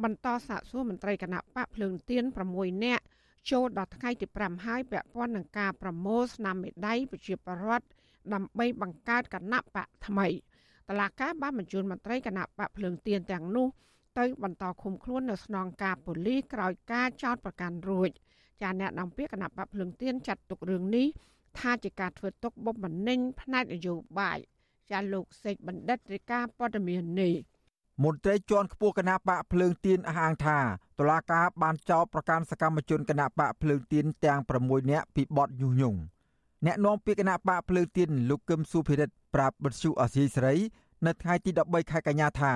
[0.03, 3.05] បន្តសាកសួរមន្ត្រីគណៈបកភ្លើងទៀន6នាក់
[3.51, 7.87] ចូលដល់ថ្ងៃទី5ហើយពាក់ព័ន្ធនឹងការប្រមូលស្នាមមេដៃប្រជាពលរដ្ឋ
[8.35, 10.27] ដើម្បីបង្កើតគណៈបកថ្មី
[10.89, 13.67] តឡាកាបានបញ្ជូនមន្ត្រីគណៈបកភ្លើងទៀនទាំងនោះ
[14.19, 18.11] ទៅបន្តឃុំខ្លួននៅស្នងការប៉ូលីសក្រោយការចោទប្រកាន់រួច
[18.63, 21.07] ចាអ្នកនាំពាក្យគណៈបកភ្លើងទៀនចាត់ទុករឿងនេះ
[21.59, 24.39] ថាជាការធ្វើទុកបុកម្នេញផ្នែកនយោបាយ
[24.91, 27.35] ចាលោកសេកបណ្ឌិតរាជការព័ត៌មាននេះ
[28.05, 30.59] មន្ត្រីជាន់ខ្ពស់គណៈបកភ្លើងទៀនអះអាងថា
[30.99, 35.99] តុលាការបានចោទប្រកាន់សកម្មជនគណៈបកភ្លើងទៀនទាំង6នាក់ពីបទញុះញង់
[36.67, 40.57] អ្នកនាំពាក្យគណៈបកភ្លើងទៀនលោកកឹមសុភិរិទ្ធ ប្រាប់បទសុអសីសេរី
[41.07, 42.53] នៅថ្ងៃទី13ខែកញ្ញាថា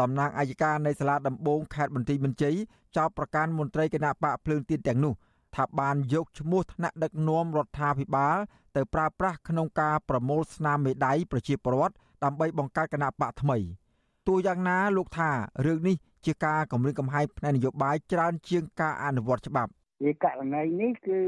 [0.00, 2.56] តំណាងអัยការនៃសាលាដំបងខេត្តបន្ទាយមានជ័យ
[2.96, 5.14] ចោទប្រកាន់មន្ត្រីគណៈបកភ្លើងទៀនទាំងនោះ
[5.56, 8.36] ថាបានយកឈ្មោះថ្នាក់ដឹកនាំរដ្ឋាភិបាល
[8.76, 13.58] ទៅប្រើប្រាស់ក្នុងការប្រមូលស្នាមមេដៃប្រជាពលរដ្ឋដើម្បីបង្កើតគណៈបកថ្មី
[14.26, 15.30] ទោះយ៉ាងណាលោកថា
[15.66, 15.96] រឿងនេះ
[16.26, 19.70] ជាការគម្រាមកំហែងផ្នែកនយោបាយច្រើនជាងការអនុវត្តច្បាប់
[20.00, 21.20] ជាករណីនេះគឺ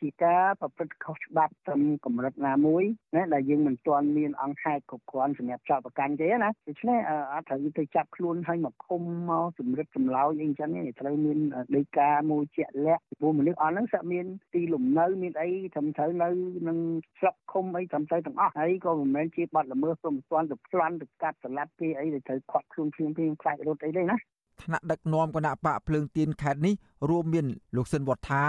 [0.00, 2.84] ជាការប្រព្រឹត្តខុសច្បាប់ត្រឹមកម្រិតណាមួយ
[3.16, 6.98] ណាដែលយើងមិនទាន់មានអង្គហេតុគ្រប់គ្រាន់សម្រាប់ចោទប្រកាន់ទេណាដូច្នេះ
[7.32, 11.38] អត់ត្រូវទៅចាប់ខ្លួនឲ្យមកឃុំមកសម្រិតចម្លោយអីចឹងទេត្រូវមាន
[11.76, 16.28] ដីកាមួយជាក់លាក់ពីព្រោះមនុស្សអស់ហ្នឹងសាក់មានទីលំនៅមានអីត្រឹមត្រូវនៅ
[16.68, 16.78] នឹង
[17.18, 24.18] ស្រុកឃុំអីត្រឹមត្រូវទាំងអស់ហើយក៏មិនមែនជាបាត់ល្មើសព្រមស្ទាន់ទៅប្លន់ទៅកាត់សម្លាប់គេអីដែលត្រូវខាត់ខ្លួនភ្លាមភ្លាមខ្លាចរត់អីទេណា
[24.62, 26.74] ថ្នាក់ដឹកនាំគណៈបកភ្លើងទៀនខេត្តនេះ
[27.08, 28.44] រួមមានលោកស៊ិនវត្ថា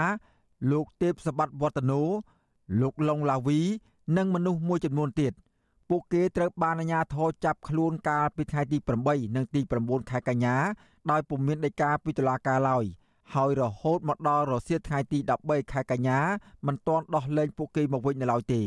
[0.70, 2.02] លោកទេពសបត្តិវឌ្ឍនោ
[2.80, 3.60] លោកឡុងឡាវី
[4.16, 5.32] និងមនុស្សមួយចំនួនទៀត
[5.88, 10.56] ពួកគេត្រូវបានអាជ្ញាធរចាប់ខ្លួនកាលពីថ្ងៃទី8និងទី9ខែកញ្ញា
[11.10, 12.84] ដោយពុំមានដីកាពីតុលាការឡើយ
[13.34, 16.18] ហើយរហូតមកដល់រសៀលថ្ងៃទី13ខែកញ្ញា
[16.66, 18.62] មិនទាន់ដោះលែងពួកគេមកវិញនៅឡើយទេ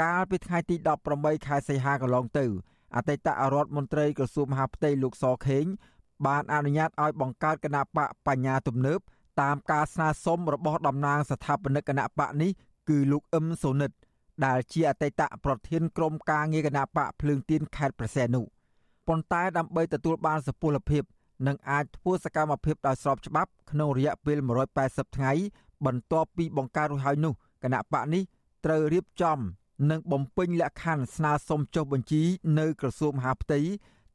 [0.00, 0.76] កាលពីថ្ងៃទី
[1.10, 2.46] 18ខែសីហាកន្លងទៅ
[2.96, 5.64] អតីតរដ្ឋមន្ត្រីក្រសួងមហាផ្ទៃលោកសខេង
[6.26, 9.00] បានអនុញ្ញាតឲ្យបង្កើតគណៈបកបញ្ញាទំនើប
[9.40, 12.50] តាមការស្នើសុំរបស់តំណាងស្ថាបនិកគណៈបកនេះ
[12.88, 13.90] គឺលោកអឹមសូនិត
[14.46, 18.40] ដែលជាអតីតប្រធានក្រុមការងារគណៈបកភ្លើងទៀនខេត្តប្រសែនុ
[19.08, 21.02] ប៉ុន្តែដើម្បីទទួលបានសុពលភាព
[21.46, 24.38] និងអាចធ្វើសកម្មភាពដោយស្របច្បាប់ក្នុងរយៈពេល
[24.76, 25.32] 180ថ្ងៃ
[25.86, 28.22] បន្ទាប់ពីបង្កើតរួចហើយនោះគណៈបកនេះ
[28.64, 29.38] ត្រូវរៀបចំ
[29.90, 32.22] និងបំពេញលក្ខខណ្ឌស្នើសុំចុះបញ្ជី
[32.58, 33.58] នៅក្រសួងមហាផ្ទៃ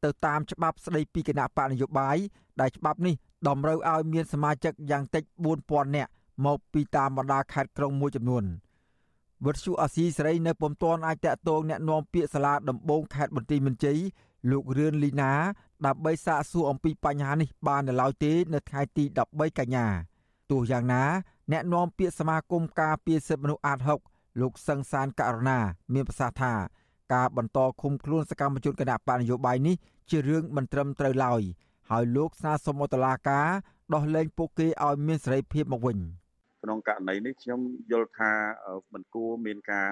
[0.05, 2.17] ទៅតាមច្បាប់ស្តីពីគណៈបកនយោបាយ
[2.61, 3.15] ដែលច្បាប់នេះ
[3.49, 5.25] តម្រូវឲ្យមានសមាជិកយ៉ាងតិច
[5.61, 6.11] 4000នាក់
[6.47, 8.45] មកពីតាមបណ្ដាខេត្តក្រុងមួយចំនួន
[9.45, 13.99] វត្តជូអាស៊ីសេរីនៅពុំទាន់អាចតាក់ទងแนะនាំពាក្យសាលាដំបងខេត្តបន្ទាយមានជ័យ
[14.51, 15.33] លោករឿនលីណា
[15.87, 19.87] ដើម្បីសាកសួរអំពីបញ្ហានេះបាននៅឡើយទេនៅថ្ងៃទី13កញ្ញា
[20.51, 21.05] ទោះយ៉ាងណា
[21.53, 23.79] អ្នកនាំពាក្យសមាគមការពារសិទ្ធិមនុស្សអាត
[24.11, 25.59] 6លោកសង្សានករណា
[25.95, 26.53] មានប្រសាសន៍ថា
[27.14, 29.76] ការបន្តឃុំខ្លួនសកម្មជនគណៈបកនយោបាយនេះ
[30.10, 31.42] ជារឿងមិនត្រឹមត្រូវឡើយ
[31.92, 33.48] ហើយលោកស្នើសុំមកតុលាការ
[33.94, 35.98] ដោះលែងពួកគេឲ្យមានសេរីភាពមកវិញ
[36.64, 37.60] ក្នុងករណីនេះខ្ញុំ
[37.92, 38.32] យល់ថា
[38.94, 39.90] មិនគួរមានការ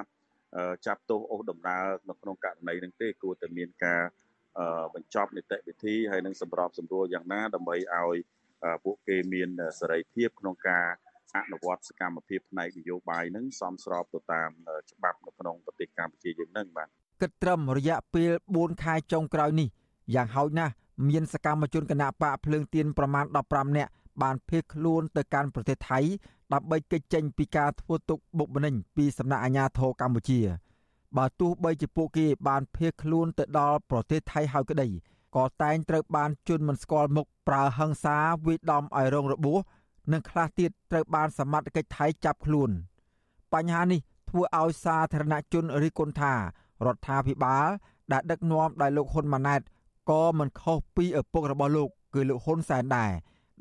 [0.86, 4.02] ចាប់ទោសអូសដំណើរនៅក្នុងករណីនេះទេគួរតែមានការ
[4.95, 8.17] បញ្ចប់នីតិវិធីហើយនឹងសម្របសម្រួលយ៉ាងណាដើម្បីឲ្យ
[8.84, 10.86] ពួកគេមានសេរីភាពក្នុងការ
[11.37, 14.49] អនុវត្តសកម្មភាពផ្នែកនយោបាយនឹងសមស្របទៅតាម
[14.91, 16.87] ច្បាប់នៅក្នុងប្រទេសកម្ពុជាយើងនឹងបាទ
[17.21, 19.67] គិតត្រឹមរយៈពេល4ខែចុងក្រោយនេះ
[20.15, 20.73] យ៉ាងហោចណាស់
[21.09, 23.91] មានសកម្មជនគណៈបកភ្លើងទៀនប្រមាណ15នាក់
[24.21, 25.99] បានភៀសខ្លួនទៅកាន់ប្រទេសថៃ
[26.53, 30.39] ដើម្បីគេចចេញពីការធ្វើទុកបុកម្នេញពីសំណាក់អាជ្ញាធរកម្ពុជា
[31.17, 34.87] បើទោះបីជាពួកគេបានភៀសខ្លួនទៅដល់ប្រទេសថៃហើយក្តី
[35.35, 39.59] ក៏តែងត្រូវបានជន់មិនស្គាល់មុខប្រើហិង្សាវាយដំឲ្យរងរបួស
[40.11, 42.71] និងខ្លះទៀតត្រូវបានសមត្ថកិច្ចថៃចាប់ខ្លួន
[43.53, 46.33] បញ្ហានេះធ្វើឲ្យសាធារណជនរិះគន់ថា
[46.85, 47.67] រដ្ឋាភិបាល
[48.11, 49.61] ដែលដឹកនាំដោយលោកហ៊ុនម៉ាណែត
[50.09, 53.11] ក៏មិនខុសពីឪពុករបស់លោក គឺលោកហ៊ុនសែនដែរ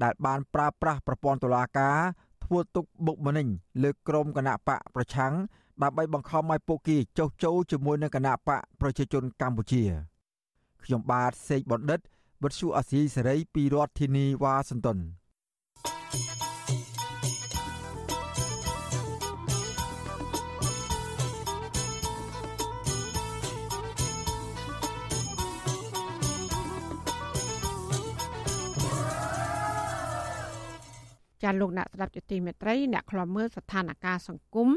[0.02, 1.98] ដែលបានប្រើប្រាស់ប្រព័ន្ធតុលាការ
[2.44, 3.48] ធ្វើទុកបុកម្នេញ
[3.82, 5.32] លើក្រុមគណៈបកប្រឆាំង
[5.82, 9.82] ដើម្បីបង្ខំឲ្យពួកគេចុះចូលជាមួយនឹងគណៈបកប្រជាជនកម្ពុជា
[10.84, 12.00] ខ្ញុំបាទសេកបណ្ឌិត
[12.42, 14.98] វុទ្ធុអាស៊ីសេរីពីរដ្ឋធានីវ៉ាស៊ីនតោន
[31.42, 34.68] ចាលោកអ្នកស្ដាប់ជាទីមេត្រីអ្នកខ្លាំមើលស្ថានភាពសង្គម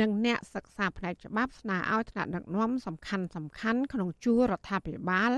[0.00, 5.32] និងអ្នកសិក្សាផ្នែកច្បាប់ស្នើឲ្យថ្នាក់ដឹកនាំសំខាន់សំខាន់ក្នុងជួររដ្ឋាភិបាល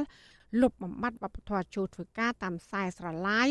[0.60, 3.48] លុបបំបត្តិវប្បធម៌ចូលធ្វើការតាមខ្សែស្រឡាយ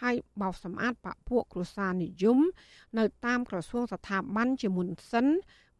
[0.00, 2.38] ហើយបោសសម្អាតបពពួកគ្រួសារនិយម
[2.98, 5.26] នៅតាមក្រសួងស្ថាប័នជាមុនសិន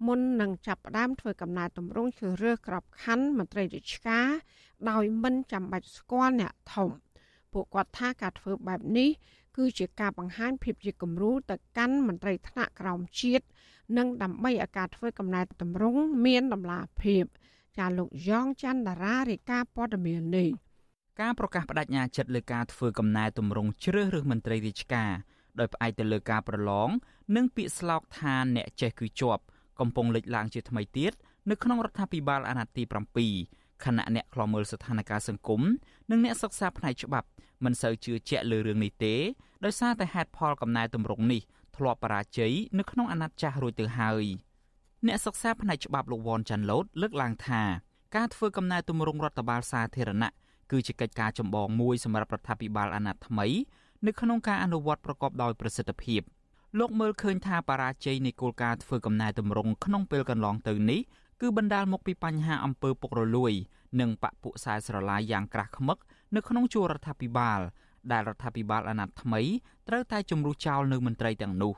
[0.06, 4.28] មុននឹងចាប់ផ្ដើមធ្វើកំណែតម្រង់ជ្រើសរើសក្របខ័ណ្ឌមន្ត្រីរាជការ
[4.90, 6.88] ដោយមិនចាំបាច់ស្គាល់អ្នកធំ
[7.52, 9.10] ពួកគាត់ថាការធ្វើបែបនេះ
[9.56, 13.44] គឺជាការបង្ហាញភាពជាគំរូទៅកាន់មន្ត្រីថ្នាក់ក្រោមជាតិ
[13.98, 17.24] និងដើម្បីឲ្យការធ្វើកំណែតម្រង់មានតម្លាភាព
[17.78, 20.48] ចាលោកយ៉ងច័ន្ទតារារាយការណ៍ព័ត៌មាននេះ
[21.20, 25.12] ការប្រកាសបដិញ្ញាចិត្តលើការធ្វើកំណែតម្រង់ជ្រើសរើសមន្ត្រីរាជការ
[25.58, 26.88] ដោយផ្អែកទៅលើការប្រឡង
[27.36, 29.42] និងពាក្យស្លោកថាអ្នកចេះគឺជាប់
[29.80, 31.12] កំពុងលេចឡើងជាថ្មីទៀត
[31.50, 32.84] នៅក្នុងរដ្ឋាភិបាលអាណត្តិទី
[33.34, 35.60] 7ខណៈអ្នកខ្លាំមើលស្ថានភាពសង្គម
[36.10, 37.26] និងអ្នកសិក្សាផ្នែកច្បាប់
[37.64, 39.14] មិនសូវជឿជាក់លើរឿងនេះទេ
[39.64, 41.42] ដោយសារតែហេតុផលកំណែតម្រង់នេះ
[41.76, 44.24] ធ្លាប់បរាជ័យនៅក្នុងអាណត្តិចាស់រួចទៅហើយ
[45.06, 47.62] អ្នកសិក្សាផ្នែកច្បាប់លោកវ៉ាន់ចាន់ឡូតលើកឡើងថា
[48.16, 50.30] ការធ្វើកំណែទម្រង់រដ្ឋបាលសាធារណៈ
[50.70, 53.46] គឺជាកិច្ចការចម្បងមួយសម្រាប់រដ្ឋាភិបាលអាណត្តិថ្មី
[54.06, 56.22] នៅក្នុងការអនុវត្តប្រកបដោយប្រសិទ្ធភាព
[56.78, 61.00] លោកមើលឃើញថាបរាជ័យនៃគោលការណ៍ធ្វើកំណែទម្រង់ក្នុងពេលកន្លងទៅនេះ
[61.40, 63.52] គឺបណ្ដាលមកពីបញ្ហាអំពើពុករលួយ
[64.00, 65.98] និងបពុខ្សែស្រឡាយយ៉ាងក្រាស់ឃ្មឹក
[66.34, 67.60] នៅក្នុងជួររដ្ឋាភិបាល
[68.12, 69.40] ដែលរដ្ឋាភិបាលអាណត្តិថ្មី
[69.88, 71.74] ត្រូវតែជំរុះចោលនៅមន្ត្រីទាំងនោះ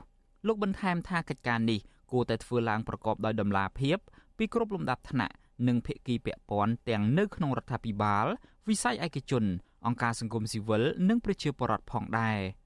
[0.47, 1.79] លោកបន្ថែមថាកិច្ចការនេះ
[2.11, 3.97] គួរតែធ្វើឡើងប្រកបដោយតម្លាភាព
[4.37, 5.33] ពីគ្រប់លំដាប់ថ្នាក់
[5.67, 8.25] និងភាគីពាក់ព័ន្ធទាំងនៅក្នុងរដ្ឋាភិបាល
[8.69, 9.43] វិស័យឯកជន
[9.85, 12.39] អង្គការសង្គមស៊ីវិលនិងប្រជាពលរដ្ឋផងដែរ។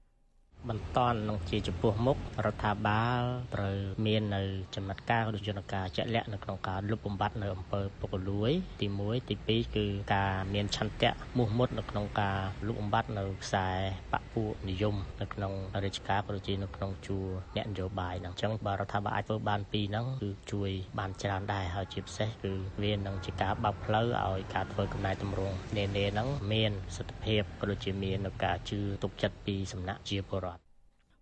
[0.68, 3.22] បន្តនឹងជាចំពោះមុខរដ្ឋាភិបាល
[3.54, 4.42] ត្រូវមាននៅ
[4.74, 13.68] ចំណាត់ការឬយន្តការជាក់លាក់នៅក្នុងការលុបបំបាត់នៅអំពើពុករលួយ ទី1ទី2គឺការមានឆន្ទៈមោះមុតនៅក្នុងការលុបបំបាត់នៅខ្សែ
[14.12, 15.52] បពុនិយមនៅក្នុង
[15.84, 30.47] រាជការប្រជានៅក្នុងជួរអ្នកនយោបាយហ្នឹងអញ្ចឹងបើរដ្ឋាភិបាលអាចធ្វើបានពីរហ្នឹងគឺជួយបានច្រើនដែរហើយជាពិសេសគឺវានឹងជាការបើកផ្លូវឲ្យការធ្វើកំណែតម្រង់នានាហ្នឹងមានសិទ្ធិភាពក៏ដូចជាមាននៅការជឿទុកចិត្តពីសំណាក់ជាពលរដ្ឋ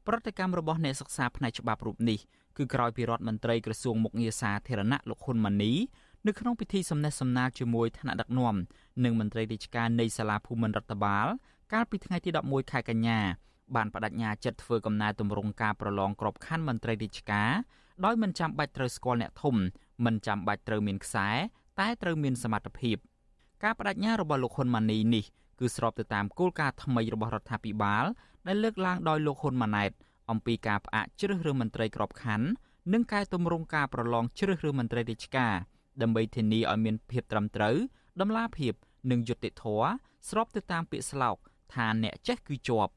[0.06, 2.18] ប្រតិកម្មរបស់អ្នកសិក្សាផ្នែកច្បាប់រូបនេះ
[2.56, 5.72] គឺក្រោយពីរដ្ឋមន្ត្រីក្រសួងមុខងារសាធារណៈលោកហ៊ុនម៉ាណី
[6.26, 8.54] នៅក្នុងពិធីសំណេះសំណាលជាមួយថ្នាក់ដឹកនាំ
[9.04, 11.26] និងមន្ត្រីរាជការនៃសាលាភូមិន្ទរដ្ឋបាល
[11.72, 13.18] កាលពីថ្ងៃទី11ខែកញ្ញា
[13.76, 17.50] បានបដិញ្ញាចិត្តធ្វើកំណែទម្រង់ការប្រឡងក្របខ័ណ្ឌមន្ត្រីរាជការ
[18.04, 19.56] ដោយមិនចាំបាច់ត្រូវស្គាល់អ្នកធំ
[20.04, 21.28] មិនចាំបាច់ត្រូវមានខ្សែ
[21.80, 22.96] តែត្រូវមានសមត្ថភាព
[23.64, 25.24] ការបដិញ្ញារបស់លោកហ៊ុនម៉ាណីនេះ
[25.60, 28.04] គឺស្របទៅតាមគោលការណ៍ថ្មីរបស់រដ្ឋាភិបាល
[28.46, 29.90] ដែលលើកឡើងដោយលោកហ៊ុនម៉ាណែត
[30.30, 32.48] អំពីការផ្អាកជ្រើសរើសមន្ត្រីក្របខ័ណ្ឌ
[32.92, 35.54] និងកែតម្រង់ការប្រឡងជ្រើសរើសមន្ត្រីរាជការ
[36.02, 37.76] ដើម្បីធានាឲ្យមានភាពត្រឹមត្រូវ
[38.20, 38.72] តម្លាភាព
[39.10, 39.88] និងយុត្តិធម៌
[40.28, 41.36] ស្របទៅតាមពាក្យស្លោក
[41.74, 42.92] ថាអ្នកចេះគឺជាប់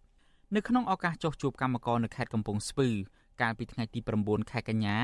[0.56, 2.90] នៅក្នុងឱកាសចុះជួបកម្មករនៅខេត្តកំពង់ស្ពឺ
[3.42, 4.98] កាលពីថ្ងៃទី9ខែកញ្ញា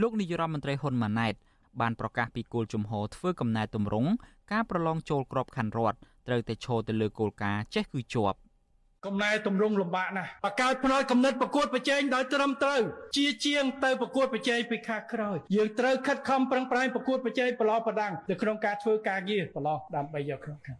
[0.00, 1.34] លោកនាយរដ្ឋមន្ត្រីហ៊ុនម៉ាណែត
[1.80, 4.10] បានប្រកាសពីគោលជំហរធ្វើកំណែទម្រង់
[4.52, 8.38] ការប្រឡងចូលក្របខ័ណ្ឌរដ្ឋត្រូវតែឈរទៅលើគោលការណ៍ចេះគឺជាប់
[9.06, 12.80] កំណែតម្រង់លំបាកណាស់បកកើតផ្នែកកំណត់ប្រកួតប្រជែងដោយត្រឹមត្រូវ
[13.16, 20.76] ជាជាងទៅប្រកួតប្រជែងពីខាងក្រោយយើងត្រូវខិតខំប្រឹងប្រែងប្រកួតប្រជែងប្រឡងប្រដាំងនៅក្នុងការធ្វើការងារប្រឡងដើម្បីយកក្នុងខាង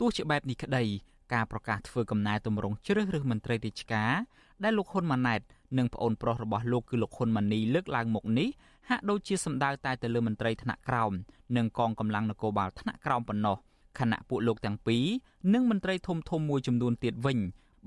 [0.00, 0.84] ទោះជាបែបនេះក្តី
[1.34, 4.12] ការប្រកាសធ្វើកំណែតម្រង់ជ្រើសរើសមន្ត្រីរាជការ
[4.64, 5.40] ដែលលោកហ៊ុនម៉ាណែត
[5.78, 8.48] និងប្អូនប្រុសរបស់លោកគឺលោកហ៊ុនម៉ាណីលើកឡើងមុខនេះ
[8.88, 11.12] ហាក់ដូចជាសម្ដៅតែទៅលើមន្ត្រីថ្នាក់ក្រោម
[11.56, 13.56] និងកងកម្លាំងនគរបាលថ្នាក់ក្រោមប៉ុណ្ណោះ
[13.99, 15.05] ខណៈពួកលោកទាំងពីរ
[15.53, 17.39] និងមន្ត្រីធំធំមួយចំនួនទៀតវិញ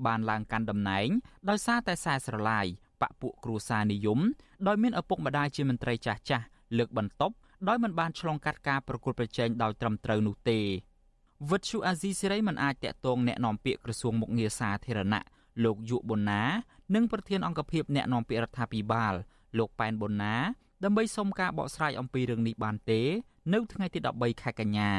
[0.05, 1.07] បានឡើងកាន់តំណែង
[1.49, 2.65] ដោយសារតែខ្សែស្រឡាយ
[3.01, 4.19] បពពួកគ្រួសារនិយម
[4.67, 6.45] ដោយមានឪពុកម្ដាយជាមន្ត្រីចាស់ចាស់
[6.77, 7.35] លើកបន្ទប់
[7.67, 10.59] ដោយមិនបានឆ្លងកាត់ការប្រកួតប្រជែងដោយត្រឹមត្រូវនោះទេ
[11.49, 15.21] វិទ្យុអាស៊ីសេរីមិនអាចតាក់ទងแนะនាំពាក្យក្រសួងមុខងារសាធារណៈ
[15.63, 16.43] លោកយុប៊ុនណា
[16.95, 19.13] និងប្រធានអង្គភិបแนะនាំពាក្យរដ្ឋាភិបាល
[19.57, 20.35] លោកប៉ែនប៊ុនណា
[20.83, 23.01] ដើម្បីសុំការបកស្រាយអំពីរឿងនេះបានទេ
[23.53, 24.91] នៅថ្ងៃទី13ខែកញ្ញា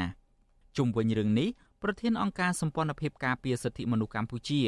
[0.77, 1.49] ជុំវិញរឿងនេះ
[1.83, 4.61] ប្រធានអង្គការសម្ព័ន្ធភាពការពារសិទ្ធិមនុស្សកម្ពុជា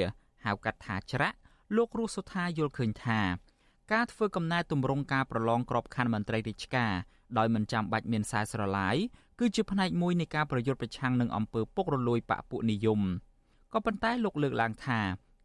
[0.45, 1.37] ហៅកាត់ថាច្រាក់
[1.75, 3.19] លោករស់សុថាយល់ឃើញថា
[3.93, 6.93] ការធ្វើកំណែទម្រង់ការប្រឡងក្របខ័ណ្ឌមន្ត្រីរាជការ
[7.37, 8.95] ដោយមិនចាំបាច់មានខ្សែស្រឡាយ
[9.39, 13.01] គឺជាផ្នែកមួយនៃការប្រយុទ្ធប្រឆាំងនឹងអំពើពុករលួយបកពួកនិយម
[13.73, 14.99] ក៏ប៉ុន្តែលោកលើកឡើងថា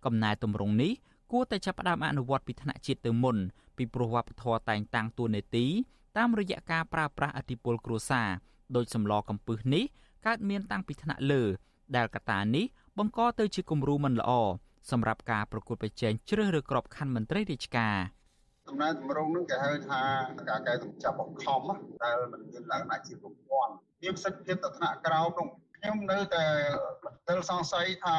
[0.04, 0.92] កំណែទម្រង់នេះ
[1.32, 3.36] គួរតែចាប់ផ្ដើមអនុវត្តពីថ្នាក់ជាតិទៅមុន
[3.76, 5.66] ពីព្រោះវប្បធម៌តែងតាំងតួនាទី
[6.16, 8.28] តាមរយៈការប្រើប្រាស់អធិបុលគ្រួសារ
[8.76, 9.84] ដោយសម្លកំពឹសនេះ
[10.26, 11.42] កើតមានតាំងពីថ្នាក់លើ
[11.96, 12.66] ដែលកត្តានេះ
[12.98, 14.30] បង្កទៅជាគំរូមិនល្អ
[14.90, 17.96] សម្រាប់ការប្រកួតប្រជែងជ្រើសរើសក្របខ័ណ្ឌមន្ត្រីរាជការ
[18.68, 20.00] ដំណើរតម្រង់នឹងគេហៅថា
[20.48, 21.60] ការកែសម្ចាប់បង្ខំ
[22.02, 26.44] ដែលมันមានលក្ខណៈជាប្រព័ន្ធមានប្រសិទ្ធភាពទៅថ្នាក់ក្រោមនោះខ្ញុំនៅតែ
[27.04, 28.16] បន្ទិលសង្ស័យថា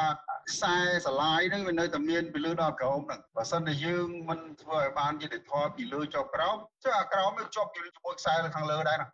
[0.50, 9.08] ខ្សែស្រឡាយនឹងវានៅតែមានពីលើដល់ក្រោមហ្នឹងបើសិនតែយើងមិនធ្វើឲ្យបានយុត្តិធម៌ពីលើចុះក្រោមចុះអាក្រោមវាជាប់ជាមួយខ្សែនៅខាងលើដែរណា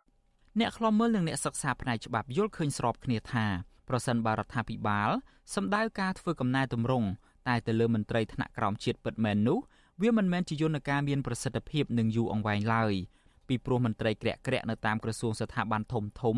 [0.59, 3.45] អ្នកខ្លំមើលនិងអ្នកសិក្សាផ្នែកច្បាប់យល់ឃើញស្របគ្នាថា
[3.89, 5.09] ប្រសិនបរដ្ឋាភិបាល
[5.55, 7.07] សម្ដៅការធ្វើកំណែទម្រង់
[7.47, 9.59] តែទៅលើមន្ត្រីថ្នាក់ក្រោមជាតិពិតមែននោះ
[10.01, 12.93] វាមិនមែនជាយន្តការមានប្រសិទ្ធភាពនឹងយូរអង្វែងឡើយ
[13.47, 16.37] ពីព្រោះមន្ត្រីក្រាក់ក្រាក់នៅតាមក្រសួងស្ថាប័នធំធំ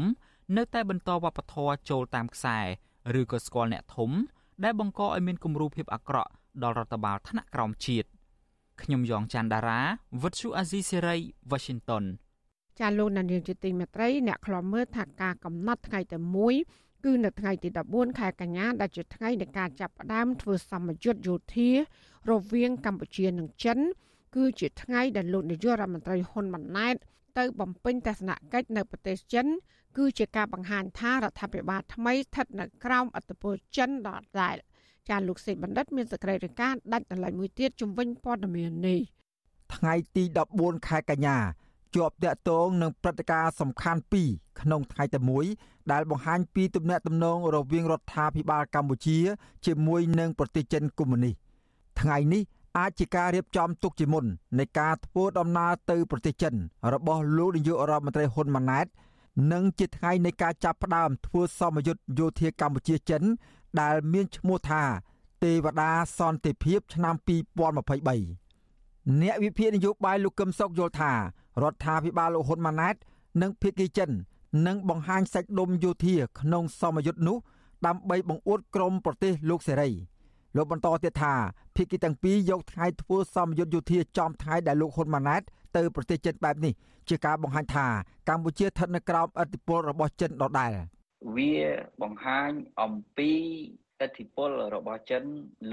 [0.58, 2.60] នៅតែបន្តវប្បធម៌ចូលតាមខ្សែ
[3.20, 4.12] ឬក៏ស្គាល់អ្នកធំ
[4.64, 6.32] ដែលបង្កឲ្យមានគំរូភាពអាក្រក់
[6.64, 8.08] ដល់រដ្ឋបាលថ្នាក់ក្រោមជាតិ
[8.82, 9.82] ខ្ញុំយ៉ងច័ន្ទដារា
[10.22, 11.18] វិទ្យុអាស៊ីសេរី
[11.52, 12.04] Washington
[12.80, 16.56] ចាលោកនាយកជាទីមេត្រីអ្នកខ្លំមើលថាការកំណត់ថ្ងៃតែមួយ
[17.06, 21.70] គឺនៅថ្ងៃទី14ខែកញ្ញាដែលជាថ្ងៃនៃការចាប់ផ្ដើមធ្វើសម្ពយុទ្ធយោធា
[22.30, 23.80] រវាងកម្ពុជានិងចិន
[24.36, 26.96] គឺជាថ្ងៃដែលលោកនាយករដ្ឋមន្ត្រីហ៊ុនម៉ាណែត
[27.38, 29.46] ទៅបំពេញទស្សនកិច្ចនៅប្រទេសចិន
[29.98, 34.10] គឺជាការបង្ហាញថារដ្ឋាភិបាលថ្មីស្ថិតនៅក្រោមអធិបតេយ្យចិនដ
[34.42, 34.58] ដែល
[35.10, 39.00] ចាលោកសេបណ្ឌិតមានសេចក្តីរាយការណ៍ដាច់តម្លៃមួយទៀតជំវិញព័ត៌មាននេះ
[39.76, 40.24] ថ្ងៃទី
[40.56, 41.38] 14ខែកញ្ញា
[41.96, 44.30] ជាប់តាក់ទងនឹងព្រឹត្តិការណ៍សំខាន់ពីរ
[44.62, 45.46] ក្នុងថ្ងៃតែមួយ
[45.92, 49.18] ដែលបង្ហាញពីទំនាក់ទំនងរវាងរដ្ឋាភិបាលកម្ពុជា
[49.66, 51.34] ជាមួយនឹងប្រទេសចិនកុម្មុយនីស
[52.02, 52.42] ថ្ងៃនេះ
[52.78, 54.26] អាចជាការរៀបចំទុកជាមុន
[54.60, 56.54] នៃការធ្វើដំណើរទៅប្រទេសចិន
[56.94, 58.86] របស់លោកនាយករដ្ឋមន្ត្រីហ៊ុនម៉ាណែត
[59.52, 63.22] និងជាថ្ងៃនៃការចាប់ផ្ដើមធ្វើសមយុទ្ធយោធាកម្ពុជាចិន
[63.82, 64.84] ដែលមានឈ្មោះថា
[65.44, 71.14] ទេវតាសន្តិភាពឆ្នាំ2023អ្នកវិភាគនយោបាយលោកកឹមសុខយល់ថា
[71.62, 72.96] រដ្ឋាភិបាលលោកហ៊ុនម៉ាណែត
[73.42, 74.12] និងភៀកគីចិន
[74.68, 77.38] នឹងបង្ហាញសាច់ដុំយោធាក្នុងសមយុទ្ធនោះ
[77.86, 79.90] ដើម្បីបង្អួតក្រមប្រទេសលោកសេរី
[80.56, 81.34] លោកបន្តទៀតថា
[81.76, 85.42] ភៀកគីទាំងពីរយកថ្ងៃធ្វើសមយុទ្ធយោធាចំថ្ងៃដែលលោកហ៊ុនម៉ាណែត
[85.76, 86.74] ទៅប្រទេសចិនបែបនេះ
[87.10, 87.88] ជាការបង្ហាញថា
[88.30, 90.74] កម្ពុជាស្ថិតនៅក្រោមឥទ្ធិពលរបស់ចិនដដែល
[91.36, 91.54] វា
[92.02, 92.50] បង្ហាញ
[92.82, 93.32] អំពី
[94.04, 95.24] ឥទ្ធិពលរបស់ចិន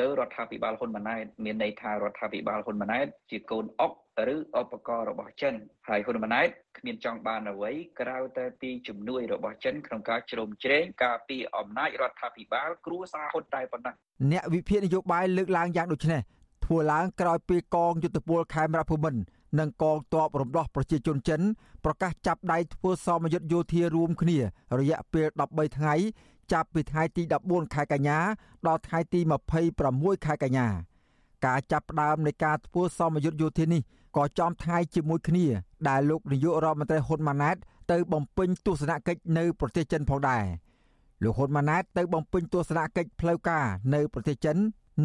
[0.01, 3.93] លើរដ្ឋាភិបាលហ៊ុនម៉ាណែតមានន័យថារដ្ឋាភិបាលហ៊ុនម៉ាណែតជាកូនអុក
[4.35, 5.55] ឬឧបករណ៍របស់ចិន
[5.89, 13.95] ហើយហ៊ុនម៉ាណែតគ្មានចង់បានអ្វីក្រៅតែពីជំនួយរបស់ចិនក្នុងការជ្រោមជ្រែងការពីអំណាចរដ្ឋាភិបាល គ្រួសារហ៊ុនតែប៉ុណ្ណោះ
[14.33, 16.21] អ្នកវិភាគនយោបាយលើកឡើងយ៉ាងដូចនេះ
[16.65, 19.21] ធ្វើឡើងក្រោយពីកងយុទ្ធពលខេមរៈភូមិន្ទ
[19.61, 21.41] និងកងទ័ពរំដោះប្រជាជនចិន
[21.85, 24.39] ប្រកាសចាប់ដៃធ្វើសមយុទ្ធយោធារួមគ្នា
[24.79, 25.95] រយៈពេល13ថ្ងៃ
[26.53, 28.19] ចាប់ពីថ្ងៃទី14ខែកញ្ញា
[28.67, 29.21] ដល់ថ្ងៃទី
[29.73, 30.67] 26ខែកញ្ញា
[31.47, 33.83] ការចាប់ផ្ដើមនៃការធ្វើសមយុទ្ធយោធានេះ
[34.17, 35.47] ក៏ចំថ្ងៃជាមួយគ្នា
[35.89, 37.57] ដែលលោកនាយករដ្ឋមន្ត្រីហ៊ុនម៉ាណែត
[37.93, 40.45] ទៅបំពេញទស្សនកិច្ចនៅប្រទេសចិនផងដែរ
[41.23, 44.57] លោកហ៊ុនម៉ាណែតទៅបំពេញទស្សនកិច្ចផ្លូវការនៅប្រទេសចិន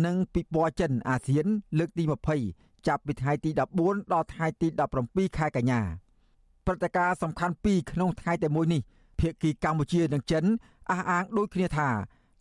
[0.06, 1.46] និងពិព័រណ៍ចិនអាស៊ាន
[1.78, 2.04] លើកទី
[2.46, 3.50] 20ចាប់ពីថ្ងៃទី
[3.82, 4.68] 14ដល់ថ្ងៃទី
[5.04, 5.82] 17ខែកញ្ញា
[6.66, 8.82] ព្រឹត្តិការណ៍សំខាន់ពីរក្នុងថ្ងៃតែមួយនេះ
[9.20, 10.44] ភាគីកម្ពុជានិងចិន
[10.92, 11.90] អះអាងដូចគ្នាថា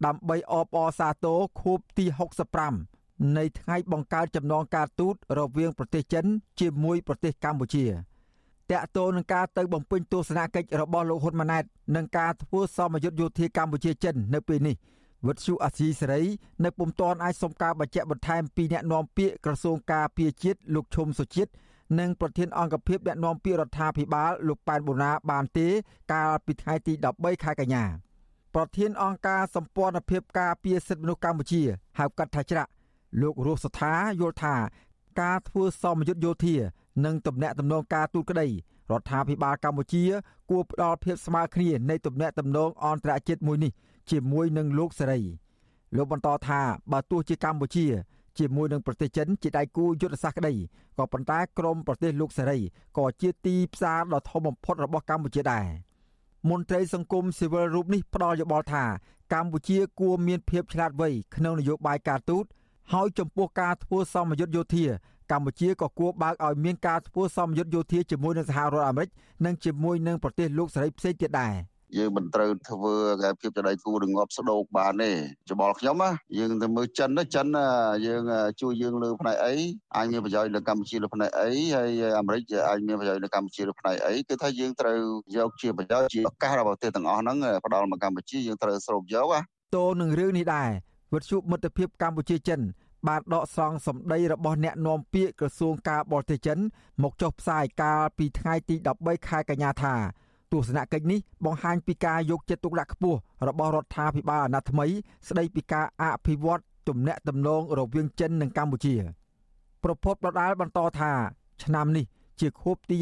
[0.06, 2.06] ដើម្បីអបអរសាទរខួបទី
[2.70, 6.24] 65នៃថ្ងៃបង្កើតចំណងការទូតរវាងប្រទេសចិន
[6.60, 7.84] ជាមួយប្រទេសកម្ពុជា
[8.70, 11.64] តាក់ទងនឹងការទៅបំពេញទស្សនកិច្ចរបស់លោកហ៊ុនម៉ាណែត
[11.96, 14.76] និងការធ្វើសមយុទ្ធយោធាកម្ពុជាចិននៅពេលនេះ
[15.26, 16.22] វិទ្យុអាស៊ីសេរី
[16.64, 21.50] នៅពុំទាន់អាចសុំការបញ្ជាក់បន្ថែមពីអ្នកនាំពាក្យក្រសួងការពារជាតិលោកឈុំសុជាតិ
[21.99, 25.68] និងប្រធានអង្គភិបអ្នកនាំពាក្យរដ្ឋាភិបាលលោកប៉ែនបូណាបានទេ
[26.12, 27.85] កាលពីថ្ងៃទី13ខែកញ្ញា
[28.55, 31.62] ប្រធានអង្គការសម្ព័ន្ធភាពការពារសិទ្ធិមនុស្សកម្ពុជា
[31.99, 32.70] ហៅកាត់ថាច្រាក់
[33.20, 34.55] លោករស់សថាយល់ថា
[35.20, 36.55] ការធ្វើសមយុទ្ធយោធា
[37.05, 38.49] និងទំនាក់ទំនងការទូតក្តី
[38.90, 40.05] រដ្ឋាភិបាលកម្ពុជា
[40.51, 43.73] គួរផ្ដល់ភាពស្មើគ្នានៃទំនាក់ទំនងអន្តរជាតិមួយនេះ
[44.11, 45.20] ជាមួយនឹងលោកសេរី
[45.97, 46.61] លោកបន្តថា
[46.92, 47.87] បើទោះជាកម្ពុជា
[48.38, 50.55] ជាមួយនឹងប្រទេសចិនជាដៃគូយុទ្ធសាស្ត្រក្តី
[50.99, 52.59] ក៏ប៉ុន្តែក្រមប្រទេសលោកសេរី
[52.99, 55.66] ក៏ជាទីផ្សារដ៏ធំបំផុតរបស់កម្ពុជាដែរ
[56.51, 58.85] មន្ត្រីសង្គមស៊ីវិលរូបនេះផ្ដល់យោបល់ថា
[59.33, 62.44] កម្ពុជាគួរមានភាពឆ្លាតវៃក្នុងនយោបាយការទូត
[62.92, 64.85] ហើយចំពោះការធ្វើសមយុទ្ធយោធា
[65.33, 69.11] កម្ពុជាក៏គួរបើកឲ្យមានការធ្វើសមយុទ្ធយោធាជាមួយនឹងសហរដ្ឋអាមេរិក
[69.44, 71.55] និងជាមួយនឹងប្រទេសលោកសេរីផ្សេងទៀតដែរ។
[71.96, 75.11] យើងមិនត្រូវធ្វើគេភាពចដៃគូរងាប់ស្ដោកបានទេ
[75.50, 77.46] ច្បល់ខ្ញុំណាយើងទៅមើលចិនណាចិន
[78.07, 78.22] យើង
[78.61, 79.54] ជួយយើងលើផ្នែកអី
[79.96, 84.98] អាចមានប្រយោជន៍នៅកម្ពុជាលើផ្នែកអីហើយអាមេរិកអាចមានប្រយោជន៍នៅកម្ពុជាលើផ្នែកអីគឺថាយើងត្រូវ
[85.37, 89.40] យកជាប្រយោជន៍ជាឱកាសរបស់ប្រទេសទាំងអស់ហ្នឹងផ្ដល់មកកម្ពុជាយើងត្រូវស្រូបយកណា
[89.76, 90.70] តោនឹងរឿងនេះដែរ
[91.14, 92.61] វិទ្យុមិត្តភាពកម្ពុជាចិន
[93.09, 96.59] បានដកស្រង់សម្ដីរបស់អ្នកនាំពាក្យក្រសួងការបរទេសចិន
[97.02, 99.96] មកចុះផ្សាយកាលពីថ្ងៃទី13ខែកញ្ញាថា
[100.55, 104.87] ទស្សនកិច្ចនេះបង្ហាញពីការយកចិត្តទុកដាក់ខ្ពស់របស់រដ្ឋាភិបាលអាណត្តិថ្មី
[105.29, 108.95] ស្ដីពីការអភិវឌ្ឍទំនាក់ទំនងរវាងចិននិងកម្ពុជា
[109.85, 111.12] ប្រពន្ធដដាលបន្តថា
[111.64, 112.05] ឆ្នាំនេះ
[112.40, 112.99] ជាខួបទី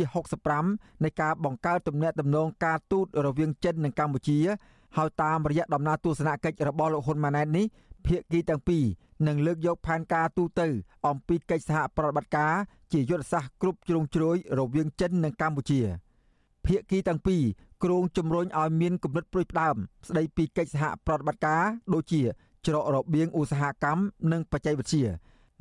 [0.50, 4.38] 65នៃការបង្កើតទំនាក់ទំនងការទូតរវាងចិននិងកម្ពុជា
[4.96, 7.66] ហើយតាមរយៈដំណើរទស្សនកិច្ចរបស់លោកហ៊ុនម៉ាណែតនេះ
[8.06, 8.84] ភាគីទាំងពីរ
[9.26, 10.66] នឹងលើកយកផែនការទូទៅ
[11.06, 12.52] អំពីកិច្ចសហប្រតិបត្តិការ
[12.92, 15.80] ជាយុទ្ធសាស្ត្រគ្រប់ជ្រុងជ្រោយរវាងចិននិងកម្ពុជា។
[16.72, 17.42] ភាគីទាំងពីរ
[17.84, 19.76] គ្រោងជំរុញឲ្យមានគំនិតព្រួយផ្ដើម
[20.08, 21.62] ស្ដីពីកិច្ចសហប្រតិបត្តិការ
[21.94, 22.22] ដូចជា
[22.66, 25.04] ច្រករបៀងឧស្សាហកម្មនិងបច្ចេកវិទ្យា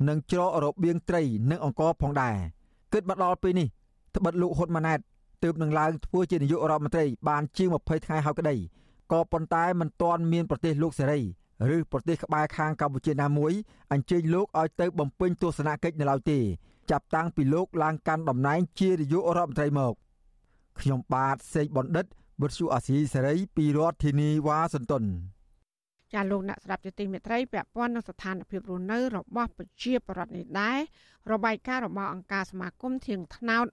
[0.08, 2.36] និងច្រករបៀងត្រីនិងអង្គរផងដែរ
[2.92, 3.68] គិតមកដល់ពេលនេះ
[4.16, 4.98] ត្បិតលោកហ៊ុនម៉ាណែត
[5.42, 8.56] ទើបនឹងឡើងធ្វើជានាយករដ្ឋមន្ត្រីបានជាង20ថ្ងៃហើយក្តី
[9.12, 11.20] ក៏ប៉ុន្តែមិនទាន់មានប្រទេសលោកសេរី
[11.74, 13.52] ឬប្រទេសក្បែរខាងកម្ពុជាណាមួយ
[13.92, 16.38] អញ្ជើញលោកឲ្យទៅបំពេញទស្សនកិច្ចនៅឡើយទេ
[16.90, 19.94] ចាប់តាំងពីលោកឡើងកាន់តំណែងជានាយករដ្ឋមន្ត្រីមក
[20.80, 22.06] ខ្ញុំបាទសេកបណ្ឌិត
[22.40, 25.04] វុទ្ធុអាស៊ីសេរីពីរដ្ឋធានីវ៉ាស៊ីនតោន
[26.12, 30.78] ចាលោកអ្នកស្ដាប់ជាទីមេត្រីពាក់ព័ន្ធនឹងស្ថានភាពរស់នៅរបស់ប្រជាពលរដ្ឋនេះដែរ
[31.32, 33.66] របាយការណ៍របស់អង្គការសមាគមធៀងថ្នោត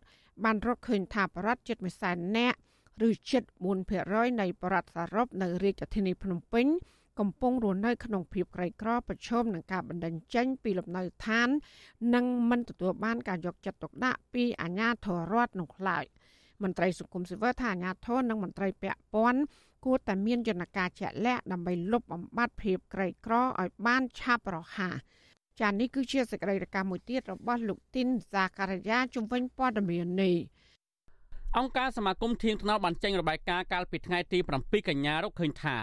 [0.44, 2.58] បានរកឃើញថាបរិវត្តជិត1សែននាក់
[3.08, 3.44] ឬជិត
[3.92, 6.68] 4%នៃបរិវត្តសរុបនៅរាជធានីភ្នំពេញ
[7.20, 11.50] កំពុងរស់នៅក្នុងភាពក្រីក្រប្រឈមនឹងការបណ្តេញចេញពីលំនៅឋាន
[12.16, 16.06] និងមិនទទួលបានការយកចិត្តទុកដាក់ពីអាជ្ញាធររដ្ឋនោះឡើយ
[16.64, 19.42] មន្ត្រីសង្គមស៊ីវិលថាអាជ្ញាធរនិងមន្ត្រីពាក់ព័ន្ធ
[19.86, 24.96] គួរតែមានយន្តការជាក់លាក់ដើម្បីលុបបំបាត់ភាពក្រីក្រឲ្យបានឆាប់រហ័ស
[25.60, 30.36] ចា៎នេះគឺជាសេចក្តីរាយការណ៍មួយទៀតរបស់លោកទីនសាការីយ៉ាជំវិញព័ត៌មាននេះ
[31.58, 35.78] អង្គការសមាគមធៀងថ្នោតបានចេញរបាយការណ៍កាលពីថ្ងៃទី7កញ្ញារកឃើញថា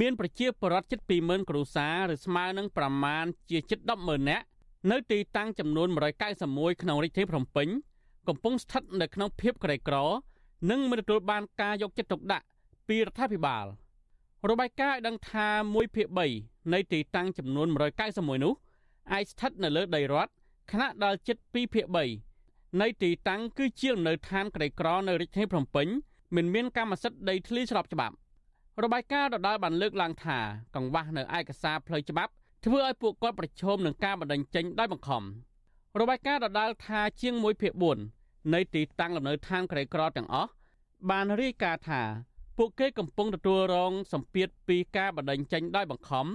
[0.00, 4.44] មានប្រជាពលរដ្ឋជិត20000គ្រួសារឬស្មើនឹងប្រមាណជាជិត100,000នាក់
[4.90, 5.88] នៅទីតាំងចំនួន
[6.34, 7.68] 191ក្នុងរាជធានីភ្នំពេញ
[8.28, 9.96] កំពុងស្ថិតនៅក្នុងភាពក្រីក្រ
[10.70, 12.46] និងមិនទទួលបានការយកចិត្តទុកដាក់
[12.88, 13.64] ពីរដ្ឋាភិបាល
[14.50, 16.06] របាយការណ៍ឲ្យដឹងថា1ភាគ
[16.40, 17.68] 3នៃទីតាំងចំនួន
[18.06, 18.54] 191នោះ
[19.12, 20.30] អាចស្ថិតនៅលើដីរដ្ឋ
[20.70, 21.84] ខណៈដែលជិត2ភាគ
[22.32, 25.86] 3នៃទីតាំងគឺជាលំនៅឋានក្រីក្រនៅរាជធានីភ្នំពេញ
[26.36, 28.14] មិនមានកម្មសិទ្ធិដីធ្លីស្របច្បាប់
[28.82, 30.38] របាយការណ៍ដដែលបានលើកឡើងថា
[30.74, 32.32] កង្វះនៅឯកសារផ្លូវច្បាប់
[32.64, 35.22] ធ្វើឲ្យពួកគាត់ប្រឈមនឹងការបណ្តេញចេញដោយបង្ខំ
[36.00, 38.17] របាយការណ៍ដដែលថាជាង1ភាគ4
[38.54, 40.50] នៃទីតាំងលំនៅឋានក្រីក្រទាំងអស់
[41.10, 42.02] បានរាយការណ៍ថា
[42.58, 46.26] ពួកគេកំពុងទទួលរងសម្ពាធពីការបណ្តេញចេញដោយបង្ខំ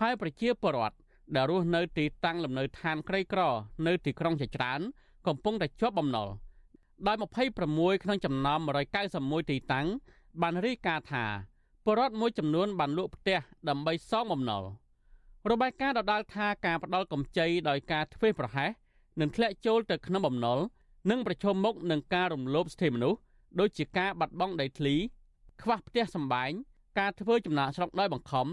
[0.00, 0.96] ហើយប្រជាពលរដ្ឋ
[1.34, 3.40] ដែលរស់នៅទីតាំងលំនៅឋានក្រីក្រ
[3.86, 4.80] នៅទីក្រុងជាច្រើន
[5.26, 6.28] កំពុងតែជាប់បំណុល
[7.06, 7.16] ដោយ
[7.60, 8.60] 26ក្នុងចំណោម
[9.04, 9.86] 191ទីតាំង
[10.42, 11.24] បានរាយការណ៍ថា
[11.86, 14.62] បរដ្ឋមួយចំនួនបានលក់ផ្ទះដើម្បីសងបំណុល
[15.50, 18.70] របាយការណ៍ដដាលថាការផ្ដាល់កម្ចីដោយការធ្វេសប្រហែស
[19.20, 20.58] នឹងធ្លាក់ចូលទៅក្នុងបំណុល
[21.10, 23.20] និងប្រឈមមុខនឹងការរំលោភសិទ្ធិមនុស្ស
[23.60, 24.94] ដូចជាការបាត់បង់ដីធ្លី
[25.62, 26.50] ខ្វះផ្ទះសម្បែង
[26.98, 28.46] ការធ្វើចំណាកស្រុកដោយបង្ខំ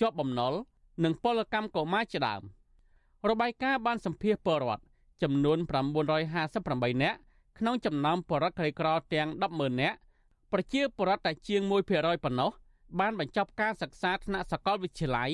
[0.00, 0.54] ជាប់បំណុល
[1.04, 2.42] និងពលកម្មកុមារជាដើម
[3.30, 4.82] របាយការណ៍បានសម្ភាសពលរដ្ឋ
[5.22, 5.58] ចំនួន
[6.30, 7.18] 958នាក់
[7.58, 9.96] ក្នុងចំណោមពលរដ្ឋក្រីក្រទាំង100,000នាក់
[10.52, 12.50] ប្រជាពលរដ្ឋតែជាង1%ប៉ុណ្ណោះ
[13.00, 15.30] បានបញ្ចប់ការសិក្សាថ្នាក់សាកលវិទ្យាល័យ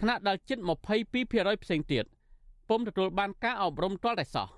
[0.00, 2.04] ខណៈដែលជិត22%ផ្សេងទៀត
[2.68, 4.48] ពុំទទួលបានការអប់រំទាល់តែសោះ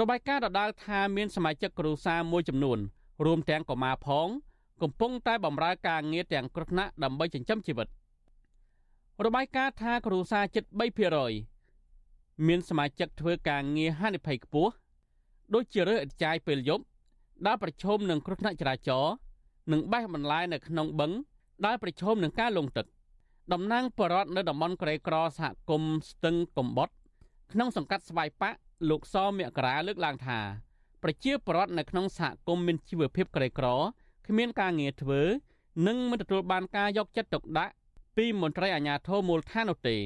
[0.00, 2.78] របាយការណ៍ដដាលថាមានសមាជិកគ្រួសារមួយចំនួន
[3.24, 4.28] រួមទាំងកុមារផង
[4.82, 7.88] កំពុងតែបម្រើការងារទាំងគ្រោះថ្នាក់ដើម្បីចិញ្ចឹមជីវិត
[9.24, 10.64] របាយការណ៍ថាគ្រួសារជិត
[11.36, 14.72] 3%មានសមាជិកធ្វើការងារហានិភ័យខ្ពស់
[15.54, 16.84] ដូចជារើសឥតចាយពេលយប់
[17.46, 19.14] ដែលប្រឈមនឹងគ្រោះថ្នាក់ចរាចរណ៍
[19.72, 21.12] និងបេះបន្លាយនៅក្នុងបឹង
[21.66, 22.86] ដែលប្រឈមនឹងការលង់ទឹក
[23.52, 26.88] តំណាងបរដ្ឋនៅតំបន់ក្រេក្រសហគមន៍ស្ទឹងកំបុត
[27.52, 28.58] ក្នុងសង្កាត់ស្វាយប៉ាក់
[28.90, 30.38] លោកសមករាលើកឡើងថា
[31.02, 33.66] ប្រជាពលរដ្ឋនៅក្នុងសហគមន៍មានជីវភាពក្រីក្រ
[34.26, 35.20] គ្មានការងារធ្វើ
[35.86, 37.72] និងមិនទទួលបានការយកចិត្តទុកដាក់
[38.16, 39.96] ពីមន្ត្រីអាជ្ញាធរមូលដ្ឋាននោះទេ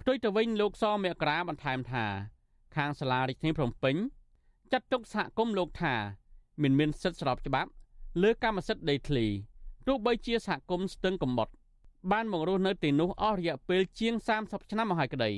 [0.00, 2.04] ផ្ទុយទៅវិញលោកសមករាបន្ថែមថា
[2.76, 3.96] ខាងសាលារាជធានីភ្នំពេញ
[4.72, 5.94] ចាត់ទុកសហគមន៍លោកថា
[6.62, 7.70] មិនមានសិទ្ធិស្របច្បាប់
[8.22, 9.26] លើកម្មសិទ្ធិដីធ្លី
[9.86, 11.48] ទោះបីជាសហគមន៍ស្ទឹងកំបុត
[12.10, 15.30] បានមករស់នៅទីនោះអស់រយៈពេលជាង30ឆ្នាំមកហើយក្តី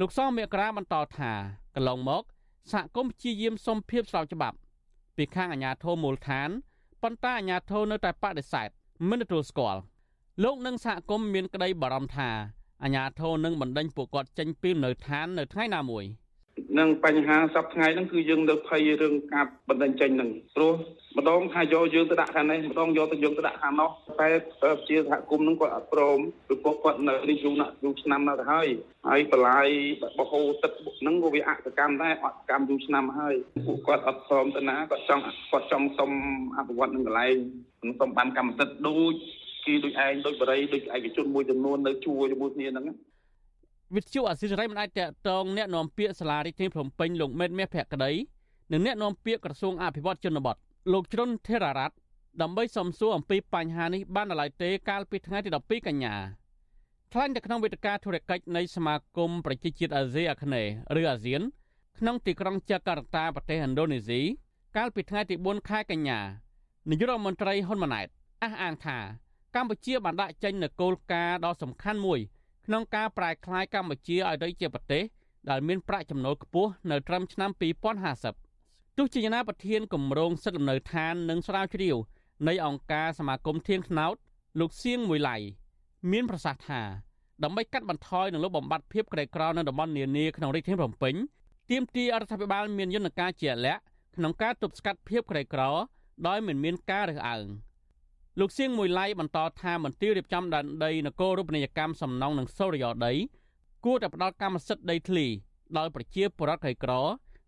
[0.00, 1.32] លោកសមេក្រាបន្តថា
[1.74, 2.22] កន្លងមក
[2.72, 4.56] សហគមន៍ព្យាយាមសុំភាពស្របច្បាប់
[5.16, 6.48] ពីខាងអាជ្ញាធរមូលដ្ឋាន
[7.02, 8.68] ប៉ុន្តែអាជ្ញាធរនៅតែបដិសេធ
[9.08, 9.80] មិនទទួលស្គាល់
[10.42, 12.30] លោកនិងសហគមន៍មានក្តីបារម្ភថា
[12.82, 16.04] អាជ្ញាធរនឹងបណ្ដេញពួកគាត់ចេញពីនៅឋាននៅថ្ងៃណាមួយ។
[16.78, 20.74] នឹងបញ្ហាសប្តាហ៍ថ្ងៃហ្នឹងគឺយើងនៅភ័យរឿងការបណ្ដឹងចេញហ្នឹងព្រោះ
[21.18, 23.90] ម្ដងថាយកយើងទៅដាក់ខាងនេះម្ដងយកទៅយើងទៅដាក់ខាងនោះ
[24.20, 24.28] តែ
[24.88, 28.68] ជាសហគមន៍ហ្នឹងគាត់អត់ព្រមព្រោះពួកគាត់នៅនេះយូរណាស់យូរឆ្នាំណាស់ទៅហើយ
[29.08, 29.68] ហើយបន្លាយ
[30.18, 33.34] បហូរទឹកហ្នឹងក៏វាអកកម្មដែរអត់កម្មយូរឆ្នាំហើយ
[33.66, 36.10] ពួកគាត់អត់ព្រមទៅណាគាត់ចង់គាត់ចង់សុំ
[36.56, 37.36] អភិវឌ្ឍនឹងកន្លែង
[38.00, 39.14] សុំបានកម្មសិទ្ធិដូច
[39.66, 42.86] គេដូចឯងដូចបរិយដូចឯកជនមួយចំនួននៅជួរជាមួយគ្នាហ្នឹង
[43.96, 48.10] វិទ្យុអសិរ័យមិនអាចតកតងអ្នកនាំពាក្យសាលារដ្ឋាភិបាលភ្នំពេញលោកមេតមាសភក្តី
[48.72, 50.56] និងអ្នកនាំពាក្យក្រសួងអភិវឌ្ឍជនបទ
[50.92, 51.96] លោកជ្រុនធេររ៉ាត់
[52.42, 56.14] ដើម្បីសំសួរអំពីបញ្ហានេះបាននៅឡើយទេកាលពីថ្ងៃទី12កញ្ញា
[57.12, 61.42] ថ្លែងនៅក្នុងវេទិកាធុរកិច្ចនៃសមាគមប្រជាជាតិអាស៊ីអាគ្នេយ៍ឬអាស៊ាន
[61.98, 64.20] ក្នុងទីក្រុងចាកាតា ប្រទេសឥណ្ឌូនេស៊ី
[64.76, 66.20] កាលពីថ្ងៃទី4ខែកញ្ញា
[66.90, 68.06] នាយករដ្ឋមន្ត្រីហ៊ុនម៉ាណែត
[68.42, 68.98] អះអាងថា
[69.54, 72.20] កម្ពុជាបានដាក់ចេញនូវគោលការណ៍ដ៏សំខាន់មួយ
[72.72, 75.02] ក្នុងការប្រែក្លាយកម្ពុជាឲ្យទៅជាប្រទេស
[75.50, 77.50] ដែលមានប្រាក់ចំណូលខ្ពស់នៅត្រឹមឆ្នាំ
[78.24, 81.96] 2050ទោះជាយ៉ាងណាប្រធានគម្រោងសិទ្ធិលំនៅឋាននិងស្រាវជ្រាវ
[82.48, 84.14] នៃអង្គការសមាគមធៀងថ្នោត
[84.60, 85.36] លោកសៀងមួយឡៃ
[86.10, 86.80] មានប្រសាសន៍ថា
[87.42, 91.14] ដើម្បីកាត់បន្ថយនិងលុបបំបាត់ភាពក្រីក្រនៅតំបន់នានាក្នុងរាជធានីភ្នំពេញ
[91.70, 93.80] ទាមទាររដ្ឋាភិបាលមានយន្តការជាក់លាក់
[94.16, 95.62] ក្នុងការទប់ស្កាត់ភាពក្រីក្រ
[96.26, 97.46] ដោយមិនមានការរើសអើង
[98.38, 103.12] លោកសៀងមួយឡៃបន្តថាមន្ទីររៀបចំដែនដីនគររូបនីយកម្មសំណង់និងសូរិយោដី
[103.84, 105.26] គួរតែផ្ដល់កម្មសិទ្ធិដីធ្លី
[105.76, 106.92] ដល់ប្រជាពលរដ្ឋក្រីក្រ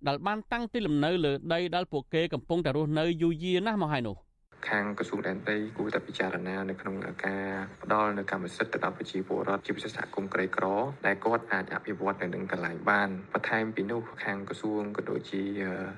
[0.07, 4.17] ដែលបានតាំងទីលំនៅលើដីដែលពួកគេកំពុងតែរស់នៅយូរយារណាស់មកហើយនោះ។
[4.69, 6.95] ខាងក្រសួងដែនដីគួរតែពិចារណានៅក្នុង
[7.27, 7.49] ការ
[7.83, 10.65] ផ្ដល់នៅកម្មសិទ្ធិទៅដល់ប្រជាពលរដ្ឋជាពិសេសសហគមន៍ក្រីក្រ
[11.07, 15.43] ដែលគាត់អាចអភិវឌ្ឍនៅនឹងកន្លែងបានបន្ថែមពីនោះខាងក្រសួងក៏ដូចជា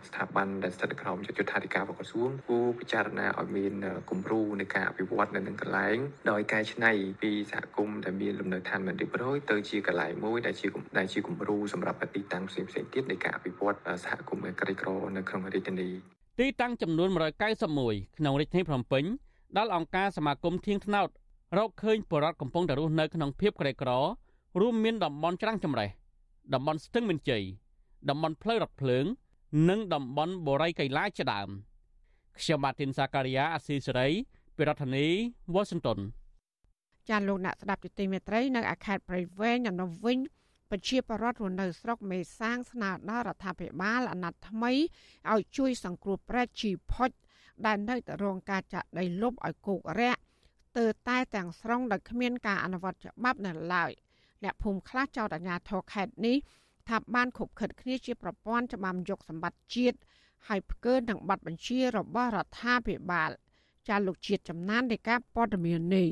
[0.09, 3.75] ស្ថាប័នដែលស្ថិតក្រោមយុទ្ធធិការរបស់ក្រសួងគួរពិចារណាឲ្យមាន
[4.11, 5.97] គំរូនៃការអភិវឌ្ឍនៅនឹងកន្លែង
[6.31, 6.93] ដោយកែច្នៃ
[7.23, 10.67] ពីសហគមន៍ដែលមានលំនៅឋានមិនរៀបរយទៅជាកន្លែងមួយដែលជា
[10.99, 17.09] ដែលជាគំរូសម្រាប់ទីតាំងផ្សេងៗទៀតនៃការអភិវឌ្ឍសហគមន៍ក្រីក្រនៅក្នុងរាជធានី ទីតាំងចំនួន
[17.65, 19.05] 191ក្នុងរាជធានីភ្នំពេញ
[19.57, 21.09] ដែលអង្គការសមាគមធៀងថ្នោត
[21.59, 23.91] រកឃើញបរិវត្តកំពុងតែរស់នៅក្នុងភាពក្រីក្រ
[24.61, 25.91] រួមមានតំបន់ច្រាំងចម្រេះ
[26.55, 27.43] តំបន់ស្ទឹងមានជ័យ
[28.09, 29.05] តំបន់ផ្លូវរថភ្លើង
[29.69, 31.49] និងតំបន់បូរីកៃឡាជាដើម
[32.39, 34.09] ខ្ញុំម៉ាទីនសាការីយ៉ាអស៊ីសេរី
[34.57, 35.07] ពីរដ្ឋធានី
[35.55, 35.99] Washington
[37.09, 40.19] ចាលោកអ្នកស្ដាប់យុតិមេត្រីនៅអាខេតព្រៃវែងនៅវិញ
[40.75, 44.73] ប្រជាពលរដ្ឋរស់នៅស្រុកមេសាងស្នើដល់រដ្ឋាភិបាលអាណត្តិថ្មី
[45.33, 47.11] ឲ្យជួយសង្គ្រោះប្រែតជីផុច
[47.67, 50.21] ដែលនៅតែរងការចាក់ដីលុបឲ្យគោករាក់
[50.79, 53.91] ទើតែទាំងស្រុងដោយគ្មានការអនុវត្តច្បាប់នៅឡើយ
[54.45, 56.37] អ្នកភូមិខ្លះចោទអាជ្ញាធរខេត្តនេះ
[56.89, 59.99] ថាបានខុបខិតគ្នាជាប្រព័ន្ធច្បាមយកសម្បត្តិជាតិ
[60.49, 63.31] ហើយផ្កើនឹងបាត់បញ្ជារបស់រដ្ឋាភិបាល
[63.89, 66.09] ចាលោកជាតិចំណាននៃការព័ត៌មាននេះ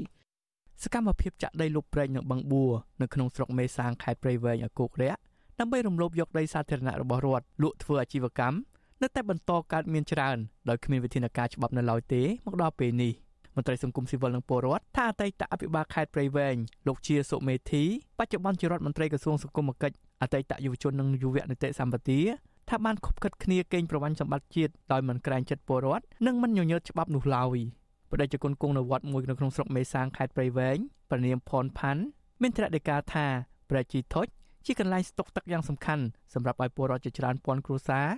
[0.83, 2.73] សកម្មភាពចាក់ដីលុបព្រែកនៅបឹងបួរ
[3.03, 5.21] នៅក្នុងស្រុកមេសាងខេត្តព្រៃវែងឲ្យគោករាក់
[5.61, 8.57] ដើម្បីរំលោភយកដីសាធារណៈរបស់រដ្ឋលក់ធ្វើអាជីវកម្ម
[9.03, 10.37] នៅតែបន្តកើតមានច្រើន
[10.69, 13.13] ដោយគ្មានវិធានការច្បាប់នៅឡើយទេមកដល់ពេលនេះ
[13.57, 16.57] មន្ត្រីសង្គមស៊ីវិលនិងពលរដ្ឋថាអតីតអភិបាលខេត្តព្រៃវែង
[16.87, 17.85] លោកជាសុមេធី
[18.19, 22.21] បច្ចុប្បន្នជារដ្ឋមន្ត្រីក្រសួងសង្គមគិច្ចអតីតយុវជននិងយុវនីតិសម្បទា
[22.69, 27.59] ថាបានខົບខិតគ្នាកេងប្រវ័ញ្ចសម្បត្តិជាតិដោយមិនក្រែងចិត្តពលរដ្ឋនិងមិនញញើតច្បាប់នោះឡើយ។
[28.13, 30.79] បដិជគុណគង់នៅវត្តមួយនៅក្នុងស្រុកមេសាងខេត្តព្រៃវែង
[31.11, 32.03] ព្រះនាមផនផាន់
[32.43, 33.27] មានត្រាដីកាថា
[33.71, 34.27] ព្រះជីថុច
[34.67, 36.05] ជាកន្លែងស្តុកទឹកយ៉ាងសំខាន់
[36.35, 38.09] សម្រាប់ឲ្យពលរដ្ឋជាច្រើនពាន់គ្រួសារ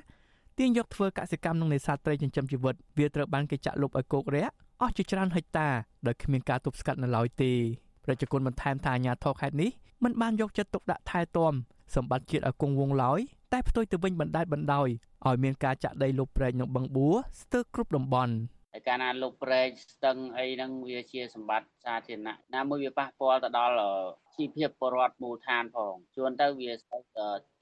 [0.59, 5.69] ទាញយកធ្វើកសិកម្មនិងនេសាទត្រីចិញ្ចឹមជីវិតវាត្រូវបានគេចាក់លុបឲ្យគោករាក់អស់ជាច្រើនហិកតា
[6.07, 7.53] ដោយគ្មានការទប់ស្កាត់នៅឡើយទេ
[8.05, 9.71] ប្រជាជនបន្ថែមថាអាញាធរខេត្តនេះ
[10.05, 11.55] មិនបានយកចិត្តទុកដាក់ថែទាំ
[11.95, 13.21] សម្បត្តិជាតិឲ្យគង់វង្សឡើយ
[13.53, 14.89] តែផ្ទុយទៅវិញបណ្តែតបណ្ដោយ
[15.27, 17.09] ឲ្យមានការចាក់ដីលុបព្រែកនៅបឹងបួ
[17.41, 18.35] ស្ទើរគ្រប់តំបន់
[18.77, 23.75] ហើយកាលណាលុបព្រែកស្ទឹងអីហ្នឹងវាជាសម្បត្តិសាធារណៈណាមួយវាប៉ះពាល់ទៅដល់
[24.37, 26.73] ជីវភាពពលរដ្ឋមូលដ្ឋានផងជួនទៅវា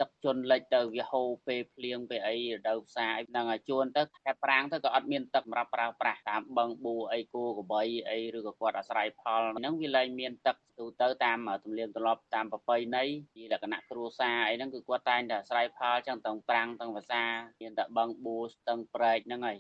[0.01, 13.05] ទឹកជន់លិចទៅវាហូរពេលភ្លៀងពេលអីរដូវផ្សាយហ្នឹងហើយជួនទៅខែប្រាំងទៅក៏អត់មានទឹកសម្រាប់ប្រើប្រាស់តាមបឹងបួអីគោកបីអីឬក៏គាត់អាស្រ័យផលហ្នឹងវាលែងមានទឹកទូទៅតាមទំនៀមទម្លាប់តាមប្រពៃណី
[13.35, 17.23] ជាលក្ខណៈគ្រួសារអីហ្នឹងគឺគាត់តែងតែអាស្រ័យផលចឹងទាំងប្រាំងទាំងភាសា
[17.61, 19.59] មានតែបឹងបួស្ទឹងព្រែកហ្នឹងហើយ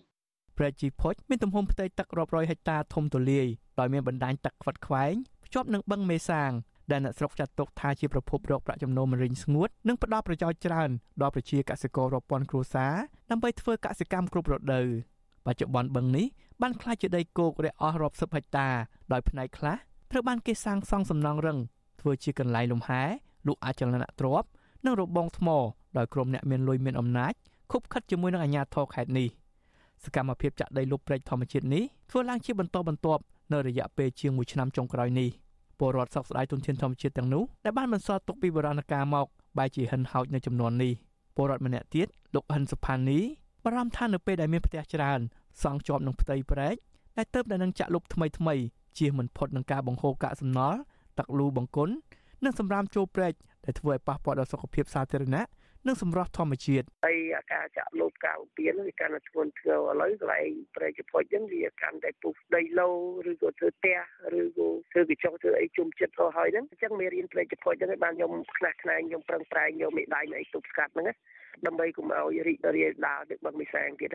[0.62, 3.46] ព្រែកជីផុចមានទំហំផ្ទៃទឹករាប់រយហិកតាធំទូលាយ
[3.78, 5.14] ដោយមានបណ្ដាញទឹកខ្វិតខ្វែង
[5.46, 6.50] ភ្ជាប់នឹងបឹងមេសាង
[6.90, 10.90] ដែលអ្នកស្រុកចាត់ទុកថាជាប្រភពរកប្រាក់ចំណូលមរិញស្ងួតនិងផ្ដល់ប្រយោជន៍ច្រើន
[11.22, 12.94] ដល់ប្រជាកសិកររាប់ពាន់គ្រួសារ
[13.30, 14.86] ដើម្បីធ្វើកសិកម្មគ្រប់រដូវ
[15.46, 16.26] បច្ចុប្បន្នបឹងនេះ
[16.62, 18.68] បានក្លាយជាដីគោករះអស់រាប់សិបហិកតា
[19.12, 19.76] ដោយផ្នែកខ្លះ
[20.10, 21.58] ត្រូវបានគេសាងសង់សំណង់រឹង
[22.00, 23.02] ធ្វើជាកន្លែងលំហែ
[23.46, 24.48] លក់អចលនទ្រព្យ
[24.84, 25.48] និងរបងថ្ម
[25.96, 27.32] ដោយក្រុមអ្នកមានលុយមានអំណាច
[27.72, 29.28] ខុបខិតជាមួយនឹងអាជ្ញាធរខេត្តនេះ
[30.04, 33.22] សកម្មភាពចាក់ដីលុបព្រែកធម្មជាតិនេះធ្វើឡើងជាបន្តបន្ទាប់
[33.52, 35.28] នៅរយៈពេលជាង1ឆ្នាំចុងក្រោយនេះ
[35.78, 39.26] ពលរដ្ឋសោកស្ដាយទុនធានធម្មជាតិទាំងនោះដែលបានបន្សល់ទុកពីបុរាណកាលមក
[39.58, 40.92] បែរជាហិនហោចនៅចំនួននេះ
[41.36, 43.18] ពលរដ្ឋម្នាក់ទៀតលោកហិនសុផានី
[43.64, 45.20] បារម្ភថានៅពេលដែលមានផ្ទះច្រើន
[45.62, 46.74] សង់ជាប់នឹងផ្ទៃព្រែក
[47.16, 48.54] ដែលទៅតែនឹងចាក់លុបថ្មីថ្មី
[48.98, 50.78] ជៀសមិនផុតនឹងការបង្ហូរកាកសំណល់
[51.18, 51.94] ទឹកលូបង្គន់
[52.44, 53.32] និងសម្រាមចូលព្រែក
[53.64, 55.44] ដែលធ្វើឲ្យប៉ះពាល់ដល់សុខភាពសាធារណៈ
[55.86, 57.18] និងសម្រស់ធម្មជាតិហើយ
[57.52, 62.88] ការចាក់លូបការពៀនវាកាន់តែធ្ងន់ធ្ងរឥឡូវកន្លែងប្រេចពុជហ្នឹងវាកាន់តែពុះដីឡូ
[63.30, 63.98] ឬក៏ធ្វើផ្ទះ
[64.40, 71.06] ឬក៏ធ្វើកញ្ចក់ធ្វើអីជុំចិត្តទៅហើយហ្នឹងអញ្ចឹងមេរៀនប្រេចពុជហ្នឹងបានខ្ញុំខ្នះខ្នែងខ្ញុំប្រឹងប្រែងយកមេដៃនៃទប់ស្កាត់ហ្នឹង
[71.66, 74.10] ដើម្បីកុំឲ្យរីករាលដាលទៅបឹងមិសាងទៀត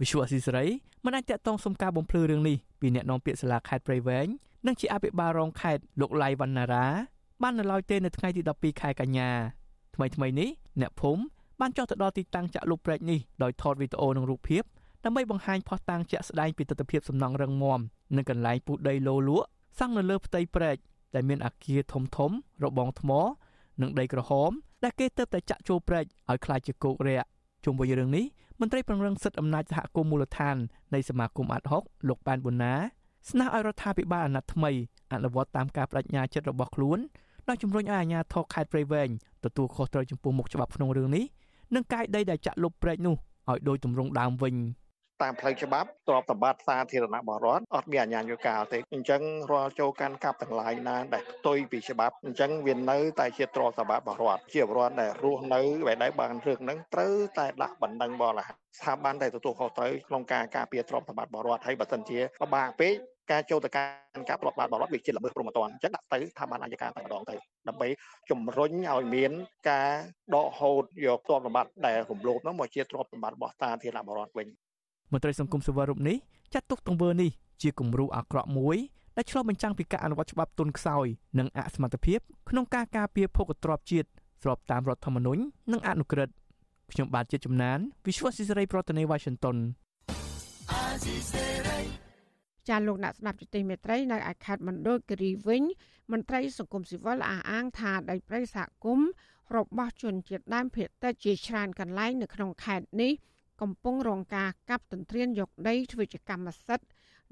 [0.00, 0.66] វិសុអសីសេរី
[1.04, 4.28] មិនអាចតតងសុំការបំភ្លឺរឿងនេះពីអ្នកនាំពាក្យសាលាខេត្តព្រៃវែង
[4.66, 6.86] និងជាអភិបាលរងខេត្តលោកឡៃវណ្ណារា
[7.42, 9.30] បាននៅឡើយទេនៅថ្ងៃទី12ខែកញ្ញា
[9.95, 10.49] ថ្មីថ្មីនេះ
[10.81, 11.21] អ្នកភូមិ
[11.59, 14.63] បានចុះទៅដល់ទីតាំងចាក់លុបព្រែកនេះដោយថតវីដេអូនិងរូបភាព
[15.05, 17.79] ដើម្បីបង្ហាញផុសតាងជាក់ស្ដែងពីទស្សនវិជ្ជាសំណង់រឹងមាំ
[18.15, 19.47] និងកន្លែងពូដីលោលក់
[19.79, 20.77] សង់នៅលើផ្ទៃព្រែក
[21.15, 22.31] ដែលមានអាគារធំធំ
[22.63, 23.11] របងថ្ម
[23.81, 24.51] និងដីក្រហម
[24.83, 27.27] ដែលគេទើបតែចាក់ចូលព្រែកឲ្យคล้ายជាគោករាក់
[27.65, 28.25] ជុំវិញរឿងនេះ
[28.59, 30.55] មន្ត្រីប្រឹងរឹងសិទ្ធិអំណាចសហគមន៍មូលដ្ឋាន
[30.93, 32.73] នៃសមាគមអាត់ហុកលោកប៉ែនប៊ុនណា
[33.29, 34.71] ស្នើឲ្យរដ្ឋាភិបាលអាណត្តិថ្មី
[35.13, 36.99] អនុវត្តតាមការបដិញ្ញាចិត្តរបស់ខ្លួន
[37.48, 39.08] ដោយជំរុញឲ្យអាជ្ញាធរខេត្តព្រៃវែង
[39.44, 41.24] ទទួលខុសត្រូវចំពោះមុខច្បាប់ក្នុងរឿងនេះ
[41.74, 43.16] និងកាយដីដែលចាក់លុបព្រែកនោះ
[43.50, 44.54] ឲ្យដោយទម្រង់ដើមវិញ
[45.22, 49.22] តាមផ្លូវច្បាប់ទ្រព្យសម្បត្តិសាធារណៈបរិវត្តអត់មានអាជ្ញាយោកាទេអញ្ចឹង
[49.52, 62.94] រាល់ចូលកាន់កាប់ទាំងឡាយណាដែលផ្ទុយពីច្បាប់អញ្ចឹងវានៅតែជាទ្រព្យសម្បត្តិបរិវត្តជាបរិវត្តដែលរស់នៅបែបដែលបានរឿងហ្នឹងត្រូវតែដាក់បណ្ដឹងបលហស្ថាប័នដែលទទួលខុសត្រូវក្នុងការការពារទ្រព្យសម្បត្តិបរិវត្តហើយបើសិនជាពិបាកពេក
[63.30, 63.82] ការចូលទៅកា
[64.18, 67.34] ន់ការប្រត់បាត់បរិបទវាជាល្មើសព្រហ្មទណ្ឌអញ្ចឹងដាក់ទៅថាបានអាយកាតែម្ដងទៅ
[67.68, 67.88] ដើម្បី
[68.30, 69.32] ជំរុញឲ្យមាន
[69.70, 69.90] ការ
[70.34, 74.46] ដកហូតយកទ្រព្យសម្បត្តិដែលរំលោភនោះមកជាទ្រព្យសម្បត្តិរបស់សាធារណបរិបទវិញ
[75.12, 76.16] មន្ត្រីសង្គមសិវិលរូបនេះ
[76.54, 77.30] ចាត់ទុកទង្វើនេះ
[77.62, 78.76] ជាគំរូអាក្រក់មួយ
[79.16, 81.06] ដែលឆ្លុះបញ្ចាំងពីការអនុវត្តច្បាប់ទុនខ្សោយ
[81.38, 82.18] និងអសមត្ថភាព
[82.50, 84.08] ក្នុងការការពារភោគទ្រព្យជាតិ
[84.42, 85.42] ស្របតាមរដ្ឋធម្មនុញ្ញ
[85.72, 86.34] និងអនុក្រឹត្យ
[86.92, 89.56] ខ្ញុំបាទជាជំនាញ Visual Society ប្រធានាទី Washington
[92.68, 95.62] ចាលោកអ្នកស្ដាប់ជទីមេត្រីនៅឯខេត្តមណ្ឌលគិរីវិញ
[96.12, 99.08] មន្ត្រីសង្គមស៊ីវិលអះអាងថាដីព្រៃសហគមន៍
[99.56, 103.12] របស់ជនជាតិដើមភាគតិចជាច្រើនកន្លែងនៅក្នុងខេត្តនេះ
[103.62, 106.86] កំពុងរងការកាប់ទន្ទ្រានយកដីធ្វើជាកម្មសិទ្ធិ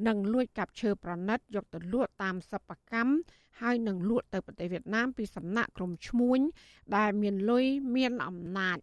[0.06, 3.12] និងលួចកាប់ឈើប្រណិតយកទៅលក់តាមសិប្បកម្ម
[3.60, 6.40] ហើយនឹងលក់ទៅប្រទេសវៀតណាមពីសំណាក់ក្រុមឈ្មួញ
[6.96, 7.66] ដែលមានលុយ
[7.96, 8.78] មានអំណាច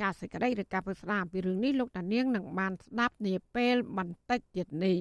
[0.00, 4.96] ចាសសេចក្តីឬការពិស្ដារពីរឿងនេះលោកតានាងនឹងបានស្ដាប់នាពេលបន្តិចទៀតនេះ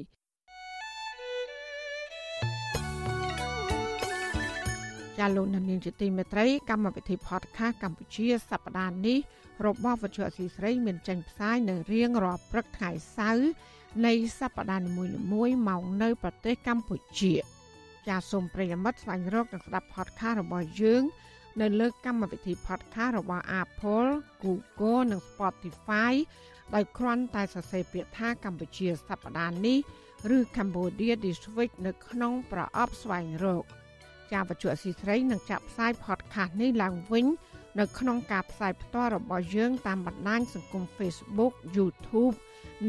[5.19, 9.17] ចាលោកនាងជាទីមេត្រីកម្មវិធី podcast កម្ពុជាសប្តាហ៍នេះ
[9.65, 13.49] របស់វិទ្យុអសីស្រីមានចេញផ្សាយនៅរៀងរាល់ព្រឹកថ្ងៃសៅរ៍
[14.05, 14.91] នៃសប្តាហ៍នី
[15.33, 17.33] មួយៗមកនៅប្រទេសកម្ពុជា
[18.07, 21.03] ចាសសូមប្រិយមិត្តស្វែងរកនិងស្ដាប់ podcast របស់យើង
[21.61, 24.09] នៅលើកម្មវិធី podcast របស់ Apple,
[24.43, 26.13] Google និង Spotify
[26.73, 29.77] ដោយគ្រាន់តែសរសេរពាក្យថាកម្ពុជាសប្តាហ៍នេះ
[30.35, 33.65] ឬ Cambodia This Week នៅក្នុងប្រអប់ស្វែងរក។
[34.33, 37.25] ចាវិទ្យុអសីស្រីនឹងចាក់ផ្សាយ podcast នេះឡើងវិញ
[37.79, 42.35] នៅក្នុងការផ្សាយផ្ទាល់របស់យើងតាមបណ្ដាញសង្គម Facebook YouTube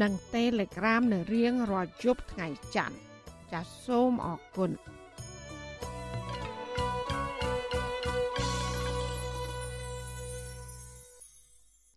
[0.01, 2.97] និង Telegram នៅរៀងរាល់យប់ថ្ងៃច័ន្ទ
[3.51, 4.71] ចាសសូមអរគុណ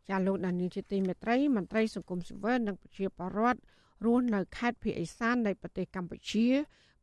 [0.08, 3.60] ចាលោកដានីជាទីមេត្រីមន្ត្រីសង្គមស៊ីវិលនិងប្រជាពលរដ្ឋ
[4.04, 6.46] រស់នៅខេត្តភៀកអេសាននៃប្រទេសកម្ពុជា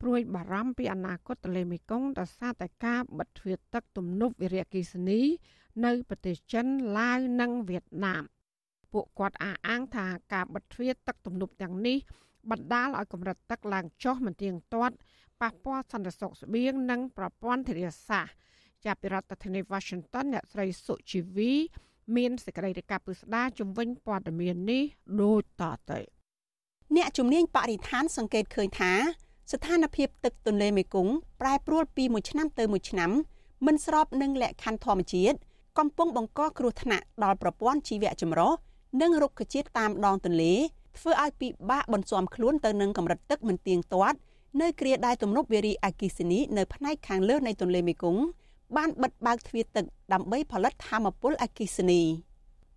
[0.03, 5.21] ព្រួយបារម្ភពីអនាគតទន្លេមេគង្គដោយសារតែការបិទទ្វារទឹកទំនប់វារៈអគ្គិសនី
[5.85, 6.65] នៅប្រទេសចិន
[6.97, 8.23] ឡាវនិងវៀតណាម
[8.93, 11.97] ពួកគាត់អះអាងថាការបិទទ្វារទឹកទំនប់ទាំងនេះ
[12.51, 14.95] បណ្ដាលឲ្យកម្រិតទឹកឡើងចុះមិនទៀងទាត់
[15.41, 18.33] ប៉ះពាល់សន្តិសុខស្បៀងនិងប្រព័ន្ធធារាសាស្ត្រ
[18.85, 21.51] ចាប់ពីរដ្ឋធានី Washington អ្នកស្រីសុជីវី
[22.15, 24.83] មានសេចក្តីរាយការណ៍ពិស្ដារជំវិញព័ត៌មាននេះ
[25.21, 25.99] ដូចតទៅ
[26.95, 28.93] អ្នកជំនាញបរិស្ថានសង្កេតឃើញថា
[29.53, 33.11] ស្ថានភាពទឹកទន្លេមេគង្គប្រែប្រួលពីមួយឆ្នាំទៅមួយឆ្នាំ
[33.65, 35.37] មិនស្របនឹងលក្ខខណ្ឌធម្មជាតិ
[35.77, 38.51] កំពុងបង្កគ្រោះថ្នាក់ដល់ប្រព័ន្ធជីវៈចម្រុះ
[39.01, 40.53] និងរុក្ខជាតិតាមដងទន្លេ
[40.97, 44.17] ធ្វើឲ្យពិបាកបន្ស៊ាំខ្លួនទៅនឹងកម្រិតទឹកមិនទៀងទាត់
[44.61, 48.21] នៅគ្រាដែលទំនប់វារីអគ្គិសនីនៅផ្នែកខាងលើនៃទន្លេមេគង្គ
[48.75, 52.01] បានបិទបើកទ្វារទឹកដើម្បីផលិតថាមពលអគ្គិសនី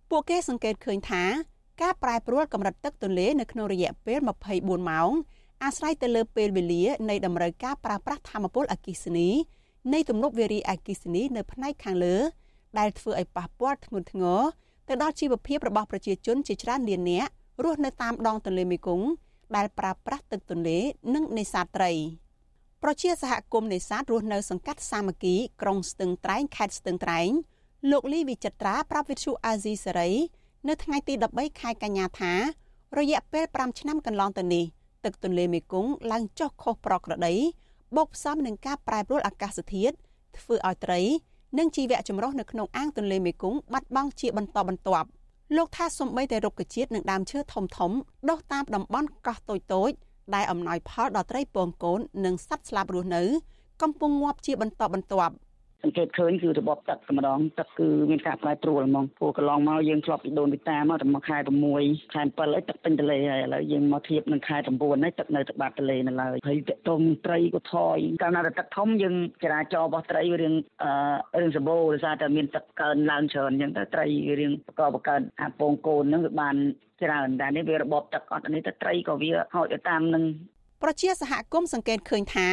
[0.09, 1.23] ពួកគេសង្កេតឃើញថា
[1.81, 4.19] ការប្រែប្រួលកម្រិតទឹកទន្លេនៅក្នុងរយៈពេល
[4.49, 5.11] 24ម៉ោង
[5.63, 9.29] អាស្រ័យទៅលើពេលវេលានៃតម្រូវការប្រើប្រាស់ធម្មពលអគិសនី
[9.93, 12.15] នៃទំនប់វារីអគិសនីនៅផ្នែកខាងលើ
[12.79, 14.41] ដែលធ្វើឲ្យប៉ះពាល់ធ្ងន់ធ្ងរ
[14.87, 17.31] ទៅដល់ជីវភាពរបស់ប្រជាជនជាច្រើនលាននាក់
[17.63, 19.07] រស់នៅតាមដងទន្លេមេគង្គ
[19.55, 20.79] ដែលប្រើប្រាស់ទឹកទន្លេ
[21.13, 21.91] និងនេសាទត្រី
[22.83, 27.29] ប្រជាសហគមន៍នេសាទរស់នៅសង្កាត់សាមគ្គីក្រុងស្ទឹងត្រែងខេត្តស្ទឹងត្រែង
[27.91, 30.11] លោកលីវិចិត្រាប្រាប់វិទ្យុអាស៊ីសេរី
[30.67, 32.33] នៅថ្ងៃទី13ខែកញ្ញាថា
[32.97, 34.65] រយៈពេល5ឆ្នាំកន្លងទៅនេះ
[35.07, 37.33] ទឹកទន្លេមេគង្គឡើងចុះខុសប្រក្រតី
[37.95, 39.95] បូកផ្សំនឹងការប្រែប្រួលអាកាសធាតុ
[40.37, 41.01] ធ្វើឲ្យត្រី
[41.57, 45.07] និងជីវៈចម្រុះនៅក្នុងអាងទន្លេមេគង្គបាត់បង់ជាបន្តបន្ទាប់
[45.55, 47.91] លោកថាសំបីតែរុក្ខជាតិនិងដើមឈើធំធំ
[48.29, 49.91] ដុះតាមតំបន់កោះតូចតូច
[50.35, 53.23] ដែលអំណោយផលដល់ត្រីពងកូននិងសត្វស្លាបរស់នៅ
[53.81, 55.33] កំពុងងាប់ជាបន្តបន្ទាប់
[55.83, 61.37] សង្កេតឃើញគឺរបបទឹកតែម្ដងទឹកគឺមានការប្រែប្រួលហ្មងព្រោះកន្លងមកយើងធ្លាប់ពីដូនពីតាមកតែមកខែ
[61.75, 70.53] 6ខែ7ហើយទឹកពេញទន្លេហើយឥឡូវយើងមកធៀបនឹងខែ9ហើយទឹកនៅតែបាត់ទន្លេនៅឡើយហើយតកតុំត្រីក៏ថយកាលណាទឹកធំយើងចរាចរណ៍របស់ត្រីវារឿង
[70.83, 74.05] អឺរឿងសម្បូរដោយសារតែមានទឹកកើនឡើងច្រើនអញ្ចឹងទៅត្រី
[74.39, 76.55] រឿងបកបកើនអាពងកូនហ្នឹងវាបាន
[77.01, 80.23] ច្រើនតែនេះវារបបទឹកអត់នេះទៅត្រីក៏វាហូចទៅតាមនឹង
[80.83, 82.47] ប្រជាសហគមន៍សង្កេតឃើញថា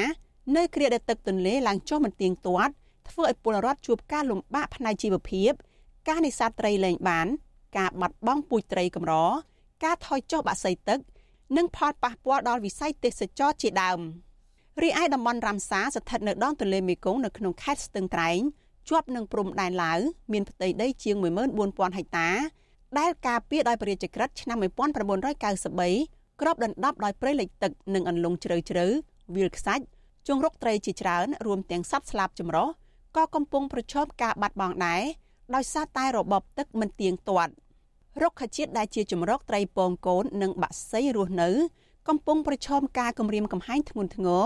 [0.57, 2.75] នៅគ្រាដែលទឹកទន្លេឡើងចុះមិនទៀងទាត់
[3.11, 5.53] ធ្វើឲ្យពលរដ្ឋជួបការលំបាកផ្នែកជីវភាព
[6.09, 7.27] ការនេសាទត្រីលែងបាន
[7.79, 9.15] ការបាត់បង់ពូជត្រីកម្រ
[9.85, 10.99] ការថយចុះបាក់សីទឹក
[11.57, 14.01] និងផលប៉ះពាល់ដល់វិស័យទេសចរជាដើម
[14.83, 18.41] រីឯតំបន់រ៉ាំសាស្ថិតនៅដងទន្លេមេគង្គនៅក្នុងខេត្តស្ទឹងត្រែង
[18.89, 19.99] ជាប់នឹងព្រំដែនឡាវ
[20.33, 21.17] មានផ្ទៃដីជាង
[21.57, 22.29] 14000ហិកតា
[22.99, 28.87] ដែលការពារដោយព្រះរាជក្រឹត្យឆ្នាំ1993ក្របដណ្ដប់ដោយព្រៃលិចទឹកនិងអន្លង់ជ្រៅជ្រៅ
[29.35, 29.85] វាលខ្សាច់
[30.29, 32.69] ជង្រុកត្រីជាច្រើនរួមទាំងសត្វស្លាបចម្រុះ
[33.17, 35.03] ក៏កំពុងប្រឈមការបាត់បង់ដែរ
[35.55, 37.53] ដោយសារតែរបបទឹកមិនទៀងទាត់
[38.23, 41.51] រុក្ខជាតិដែលជាជំរកត្រីពងកូននិងបាក់សីរស់នៅ
[42.09, 44.45] កំពុងប្រឈមការគំរាមកំហែងធ្ងន់ធ្ងរ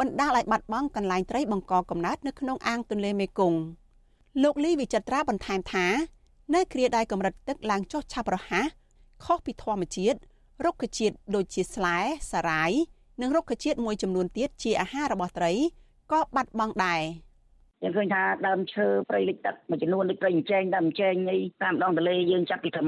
[0.00, 3.60] បណ្ដាលឲ្យបាត់បង់កន្លែងត្រីបង្កកំណើតនៅក្នុងអាងទន្លេមេគង្គ
[4.42, 5.86] លោកលីវិចិត្រាបន្ថែមថា
[6.54, 8.66] នៅគ្រាដែលកម្រិតទឹកឡើងចុះឆាប់រហ័ស
[9.24, 10.18] ខុសពីធម្មជាតិ
[10.64, 11.98] រុក្ខជាតិដូចជាស្លែ
[12.32, 12.72] សារាយ
[13.20, 15.52] និងរុក្ខជាតិមួយចំនួនទៀតជាអាហាររបស់ត្រី
[16.12, 17.02] ក៏បាត់បង់ដែរ
[17.82, 22.86] យើងឃើញថាដើមឈើព្រៃលិចទឹកមួយចំនួនដូចព្រៃអញ្ចែងដើមអញ្ចែងអីតាមដងទន្លេយើងចាប់ពីធំ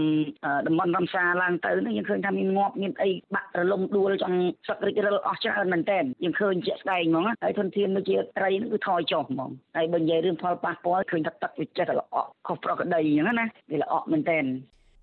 [0.66, 14.38] តំបន់រំសាឡើងទៅនេះយើងឃើញថាមានងាប់មានអីបាក់រលំដួលចង់សឹករិចរិលអស់ច្រើនមែនតើយើងឃើញជាក់ស្ដែងហ្មងហើយធនធានដូចជាត្រីនេះគឺថយចុះហ្មងហើយបើនិយាយរឿងផលប៉ះពាល់ឃើញថាទឹកវាចេះតែល្អក់ខុសប្រក្រតីអញ្ចឹងណាវាល្អក់មែនតើ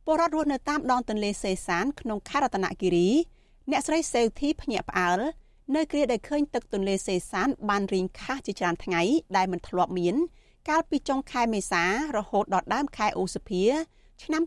[0.05, 3.09] ពលរដ្ឋរស់នៅតាមដងទន្លេសេសានក្នុងខេត្តរតនគិរី
[3.71, 5.19] អ្នកស្រីសេវធីភ្ញាក់ផ្អើល
[5.73, 9.01] នៅគ្រាដែលឃើញទឹកទន្លេសេសានបានរីងខះជាច្រើនថ្ងៃ
[9.37, 10.15] ដែលមិនធ្លាប់មាន
[10.69, 11.83] កាលពីចុងខែមេសា
[12.15, 13.63] រហូតដល់ដើមខែឧសភា
[14.23, 14.43] ឆ្នាំ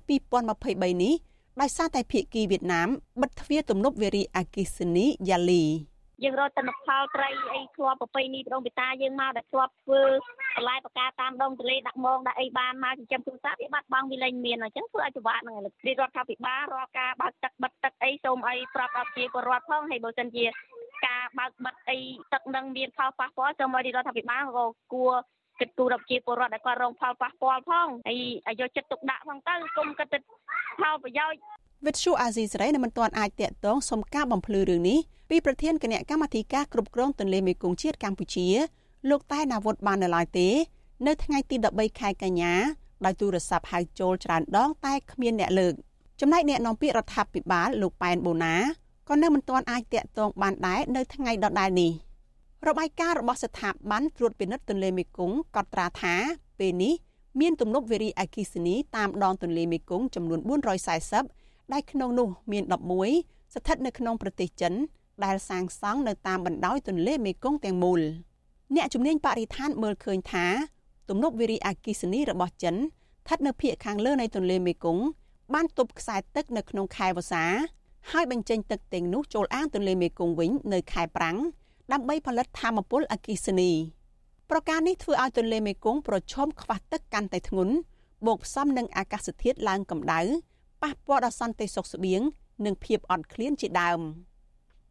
[0.48, 1.14] 2023នេះ
[1.60, 2.88] ដោយសារតែភៀកគីវៀតណាម
[3.20, 5.64] បិទទ្វារទំនប់វារីអគ្គិសនីយ៉ាលី
[6.24, 10.02] យើងរកទិន្នផលត្រីអីធ្លាប់ប្រពៃណីដងបេតាយើងមកដែលធ្លាប់ធ្វើ
[10.56, 20.44] បន្លែបកាតាមដងទន្លេដាក់មងដាក់អីបានមកចិញ្ចឹមគ្រួសារវាបាត់បង់វាលែងមានអញ្ចឹងធ្វើឲ្យពិបាកហ្នឹងរាជរដ្ឋាភិបាលរាល់ការបើកទឹកបិទទឹកអីសូមអីប្រាប់ដល់ជាពលរដ្ឋផងហើយបើសិនជា
[21.06, 21.98] ការបើកបិទអី
[22.32, 25.12] ទឹកនឹងមានផលប៉ះពាល់សូមឲ្យរដ្ឋាភិបាលក៏គួរ
[25.60, 30.18] គិតគូរដល់ជាពលរដ្ឋដែលគាត់រងផលប៉ះពាល់ផងហើយឲ្យយកចិត្តទុកដាក់ផងទៅគុំគិតទៅ
[30.80, 31.40] ផលប្រយោជន៍
[31.86, 34.98] វិទ្យុអាស៊ីសេរីនៅមិនទាន់អាចតាក់ទងសុំការបំភ្លឺរឿងនេះ
[35.30, 38.48] ពីប្រធានគណៈកម្មាធិការគ្រប់គ្រងទន្លេមេគង្គជាតិកម្ពុជា
[39.10, 40.48] លោកតែនាវុធបាននៅឡើយទេ
[41.06, 42.54] នៅថ្ងៃទី13ខែកញ្ញា
[43.04, 45.74] ដោយទូរស័ព្ទហៅចូលច្រើនដងតែគ្មានអ្នកលើក
[46.20, 48.54] ចំណែកអ្នកនាំពាក្យរដ្ឋាភិបាលលោកប៉ែនបូណា
[49.08, 51.92] ក៏នៅមិនទាន់អាចតាក់ទងបានដែរនៅថ្ងៃដដែលនេះ
[52.68, 56.14] របាយការណ៍របស់ស្ថាប័នត្រួតពិនិត្យទន្លេមេគង្គកត់ត្រាថា
[56.58, 56.94] ពេលនេះ
[57.40, 60.40] មានទំនប់វារីអគ្គិសនីតាមដងទន្លេមេគង្គចំនួន
[61.06, 62.64] 440ដែលក្នុងនោះមាន
[63.08, 64.74] 11ស្ថិតនៅក្នុងប្រទេសចិន
[65.24, 68.00] ដែលសាងសង់នៅតាមបណ្ដោយទន្លេមេគង្គទាំងមូល
[68.74, 70.46] អ្នកជំនាញបរិស្ថានមើលឃើញថា
[71.08, 75.04] ទំនប់វារីអគ្គិសនីរបស់ចិនស្ថិតនៅភាគខាងលើនៃទន្លេមេគង្គ
[75.54, 77.44] បានទប់ខ្សែទឹកនៅក្នុងខែវស្សា
[78.12, 81.36] ហើយបញ្ចេញទឹកទាំងនោះចូលអាងទន្លេមេគង្គវិញនៅខែប្រាំង
[81.92, 83.72] ដើម្បីផលិតធម្មពលអគ្គិសនី
[84.50, 87.74] ប្រការនេះធ្វើឲ្យទន្លេមេគង្គប្រឈមខ្វះទឹកកាន់តែធ្ងន់
[88.26, 90.20] បូកផ្សំនឹងអាកាសធាតុឡើងកម្ដៅ
[90.82, 92.20] ប៉ះពាល់ដល់សន្តិសុខស្បៀង
[92.64, 94.00] និងភាពអត់ឃ្លានជាដើម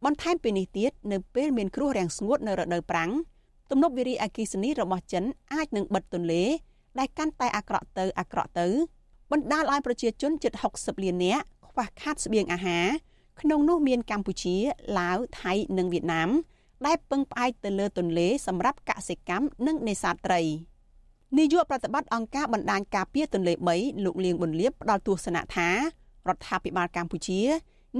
[0.04, 3.10] បន្ថែមពីនេះទៀតនៅពេលមានគ្រោះរាំងស្ងួតនៅរដូវប្រាំង
[3.70, 6.44] ទំនប់វារីអគ្គិសនីរបស់ចិនអាចនឹងបិទទន្លេ
[6.98, 8.66] ដែលកាន់តែអាក្រក់ទៅអាក្រក់ទៅ
[9.32, 12.86] បណ្ដាលឲ្យប្រជាជនជិត60លាននាក់ខ្វះខាតស្បៀងអាហារ
[13.40, 14.56] ក្នុងនោះមានកម្ពុជា
[14.98, 16.30] ឡាវថៃនិងវៀតណាម
[16.86, 20.42] ដែលពឹងផ្អែកទៅលើទន្លេសម្រាប់កសិកម្មនិងនេសាទត្រី
[21.38, 25.68] នាយកប្រតិបត្តិអង្គការបណ្ដាញការពារទន្លេ3លោកលៀងប៊ុនលៀបផ្ដល់ទស្សនៈថា
[26.28, 27.40] រដ្ឋាភិបាលកម្ពុជា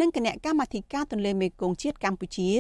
[0.01, 2.51] និងគណៈកម្មាធិការទន្លេមេគង្គជាតិកម្ពុជា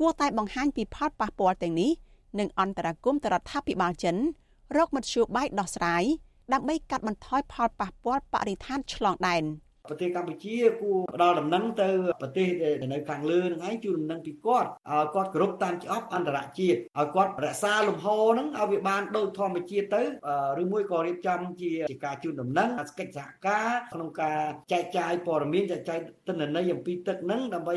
[0.00, 1.90] គួរតែបង្ហាញពីផលប៉ះពាល់ទាំងនេះ
[2.38, 4.16] និងអន្តរាគមន៍ទៅរដ្ឋាភិបាលចិន
[4.76, 6.04] រកមធ្យោបាយដោះស្រាយ
[6.52, 9.44] ដើម្បីកាត់បន្ថយផលប៉ះពាល់បរិស្ថានឆ្លងដែន។
[9.90, 11.90] ប្រទេសកម្ពុជាគួរផ្ដល់ដំណឹងទៅ
[12.22, 20.02] ប្រទេសដែលនៅខាងលើនឹងឯងជួយដំណឹងពីគាត់ឲ្យគាត់គ្រប់តាមច្បាប់អន្តរជាតិឲ្យគាត់រក្សាលំហហ្នឹងឲ្យវាបានដូចធម្មជាតិទៅ
[20.62, 22.68] ឬមួយក៏រៀបចំជាជាការជូនដំណឹង
[22.98, 24.40] កិច្ចសហការក្នុងការ
[24.72, 27.76] ចែកចាយព័ត៌មានចែកចាយទិន្នន័យអំពីទឹកហ្នឹងដើម្បី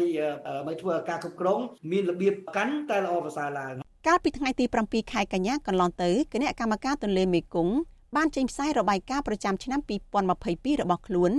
[0.58, 1.60] ដើម្បីធ្វើឲ្យការគ្រប់គ្រង
[1.92, 3.74] មានរបៀបកាន់តែល្អប្រសើរឡើង
[4.08, 7.74] កាលពីថ្ងៃទី7ខែកញ្ញាកន្លងទៅគណៈកម្មការទន្លេមេគង្គ
[8.16, 9.80] បានចេញផ្សាយរបាយការណ៍ប្រចាំឆ្នាំ
[10.26, 11.32] 2022របស់ខ្លួន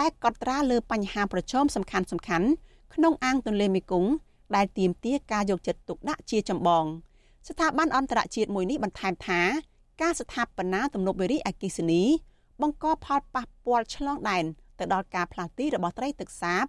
[0.00, 2.48] ដែលកត់ត្រាលើបញ្ហាប្រឈមសំខាន់សំខាន់
[2.94, 4.10] ក្នុងអាងទន្លេមេគង្គ
[4.56, 6.84] ដែលទាមទារការយកចិត្តទុកដាក់ជាចម្បង
[7.48, 9.40] ស្ថាប័នអន្តរជាតិមួយនេះបន្ថែមថា
[10.02, 12.02] ការស្ថាបនាទំនប់វារីអគ្គិសនី
[12.62, 14.44] បង្កផលប៉ះពាល់ឆ្លងដែន
[14.78, 16.64] ទៅដល់ការផ្លាស់ទីរបស់ត្រីទឹកសាប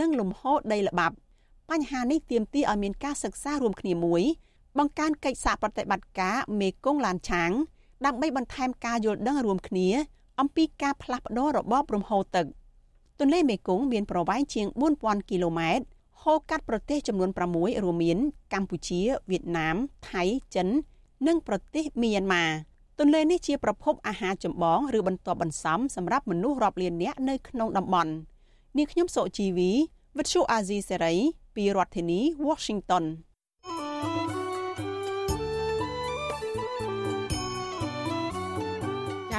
[0.00, 1.16] និងលំហូរដីល្បាប់
[1.70, 4.22] បញ្ហានេះទាមទារឲ្យមានការសិក្សារួមគ្នាមួយ
[4.78, 7.50] បង្កើនកិច្ចសហប្រតិបត្តិការមេគង្គឡានឆាង
[8.04, 9.88] ដើម្បីបន្ថែមការយល់ដឹងរួមគ្នា
[10.40, 12.46] អំពីការផ្លាស់ប្តូររបបរំហូរទឹក
[13.20, 14.66] ទន្លេមេគង្គមានប្រវែងជាង
[14.98, 15.84] 4000គីឡូម៉ែត្រ
[16.22, 18.18] ហូរកាត់ប្រទេសចំនួន6រួមមាន
[18.52, 19.00] កម្ពុជា
[19.30, 19.76] វៀតណាម
[20.10, 20.22] ថៃ
[20.54, 20.68] ចិន
[21.26, 22.44] និងប្រទេសមីយ៉ាន់ម៉ា
[22.98, 28.12] ទន្លេនេះជាប្រភពអាហារចម្បងឬបន្ទាប់បន្សំសម្រាប់មនុស្សរាប់លាននាក់នៅក្នុងតំបន់
[28.76, 29.70] នាងខ្ញុំសុជីវី
[30.16, 31.14] វិទ្យុអាស៊ីសេរី
[31.56, 33.33] ពីរដ្ឋធានី Washington ា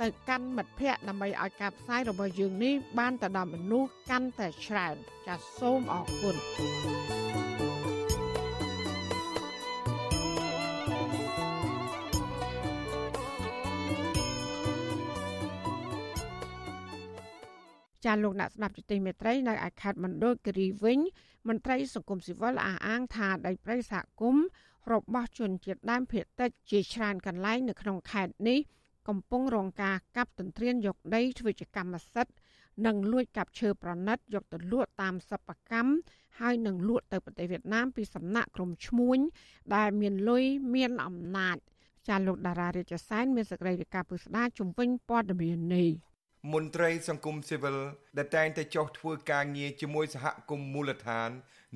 [0.00, 4.96] ទៅកាន់មិត្តភ័ក្តិដើម្បីឲ្យការផ្សាយរបស់យើងនេះបានទៅដល់មនុស្សកាន់តែច្រើន
[5.26, 6.36] ចាសសូមអរគុណ
[18.04, 20.98] ចាលោកអ្នកស្ដាប់ជទីមេត្រីនៅឯខេត្តមណ្ឌលគិរីវិញ
[21.48, 24.46] មន្ត្រីសង្គមស៊ីវិលអះអាងថាដីព្រៃសហគមន៍
[24.92, 28.58] របស់ជនជាតិដើមភាគតិចជាច្រើនកន្លែងនៅក្នុងខេត្តនេះ
[29.08, 32.34] កំពុងរងការកាប់ទន្ទ្រានយកដីធ្វើជាកម្មសិទ្ធិ
[32.86, 35.92] និងលួចកាប់ឈើប្រណិតយកទៅលក់តាមសិប្បកម្ម
[36.40, 39.18] ហើយនឹងលក់ទៅប្រទេសវៀតណាមពីសំណាក់ក្រុមឈ្មួញ
[39.76, 40.44] ដែលមានលុយ
[40.74, 41.56] មានអំណាច
[42.08, 45.88] ចាលោកតារារាជសែនមានសេចក្តីរាយការណ៍ពុស្ដាជំវិញព័ត៌មាននេះ
[46.52, 47.76] មន្ត្រីសង្គមស៊ីវិល
[48.18, 51.30] ដែលតែងតែចុះធ្វើការងារជាមួយសហគមន៍មូលដ្ឋាន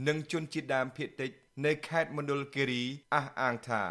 [0.08, 1.30] និងជនជាតិដើមភាគតិច
[1.66, 2.82] នៅខេត្តមណ្ឌលគិរី
[3.14, 3.82] អះអាងថា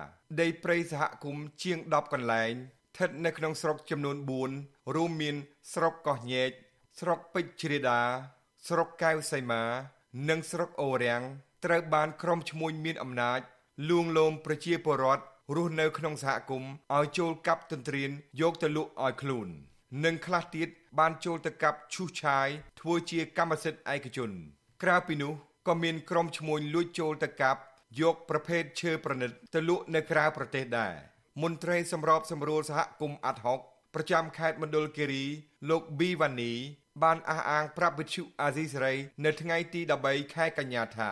[0.42, 2.54] ដីព្រៃសហគមន៍ជាង10កន្លែង
[2.92, 4.18] ស្ថិតនៅក្នុងស្រុកចំនួន
[4.56, 5.36] 4រួមមាន
[5.74, 6.52] ស្រុកកោះញែក
[7.00, 8.02] ស្រុកពេជ្រជ្រាដា
[8.68, 9.64] ស្រុកកែវសីមា
[10.30, 11.24] និងស្រុកអូរាំង
[11.66, 13.40] ត្រូវបានក្រុមឈ្មួញមានអំណាច
[13.90, 15.24] លួងលោមប្រជាពលរដ្ឋ
[15.56, 18.10] រស់នៅក្នុងសហគមន៍ឲ្យចូលកាប់ទន្ទ្រាន
[18.42, 19.48] យកទៅលក់ឲ្យខ្លួន
[20.06, 20.70] និងខ្លះទៀត
[21.00, 22.48] បានចូលទៅកាប់ឈូសឆាយ
[22.80, 24.32] ធ្វើជាកម្មសិទ្ធិឯកជន
[24.84, 25.34] ក្រៅពីនោះ
[25.68, 27.62] ក៏មានក្រុមឈ្មួញលួចចូលទៅកាប់
[28.02, 33.60] យកប្រភេទឈើប្រណិតទៅលក់នៅក្រៅប្រទេសដែរ មន្ត្រីសម្របសម្រួលសហគមន៍អាត់ហុក
[33.94, 35.26] ប្រចាំខេត្តមណ្ឌលគិរី
[35.70, 36.54] លោកប៊ីវ៉ានី
[37.04, 38.94] បានអះអាងប្រាប់វិទ្យុអាស៊ីសេរី
[39.26, 41.12] នៅថ្ងៃទី13ខែកញ្ញាថា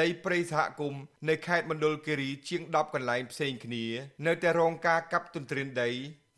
[0.00, 3.84] ដីព្រៃសហគមន៍នៅខេត្តមណ្ឌលគិរីជាង10កន្លែងផ្សេងគ្នា
[4.26, 5.90] នៅតែរងការកាប់ទន្ទ្រានដី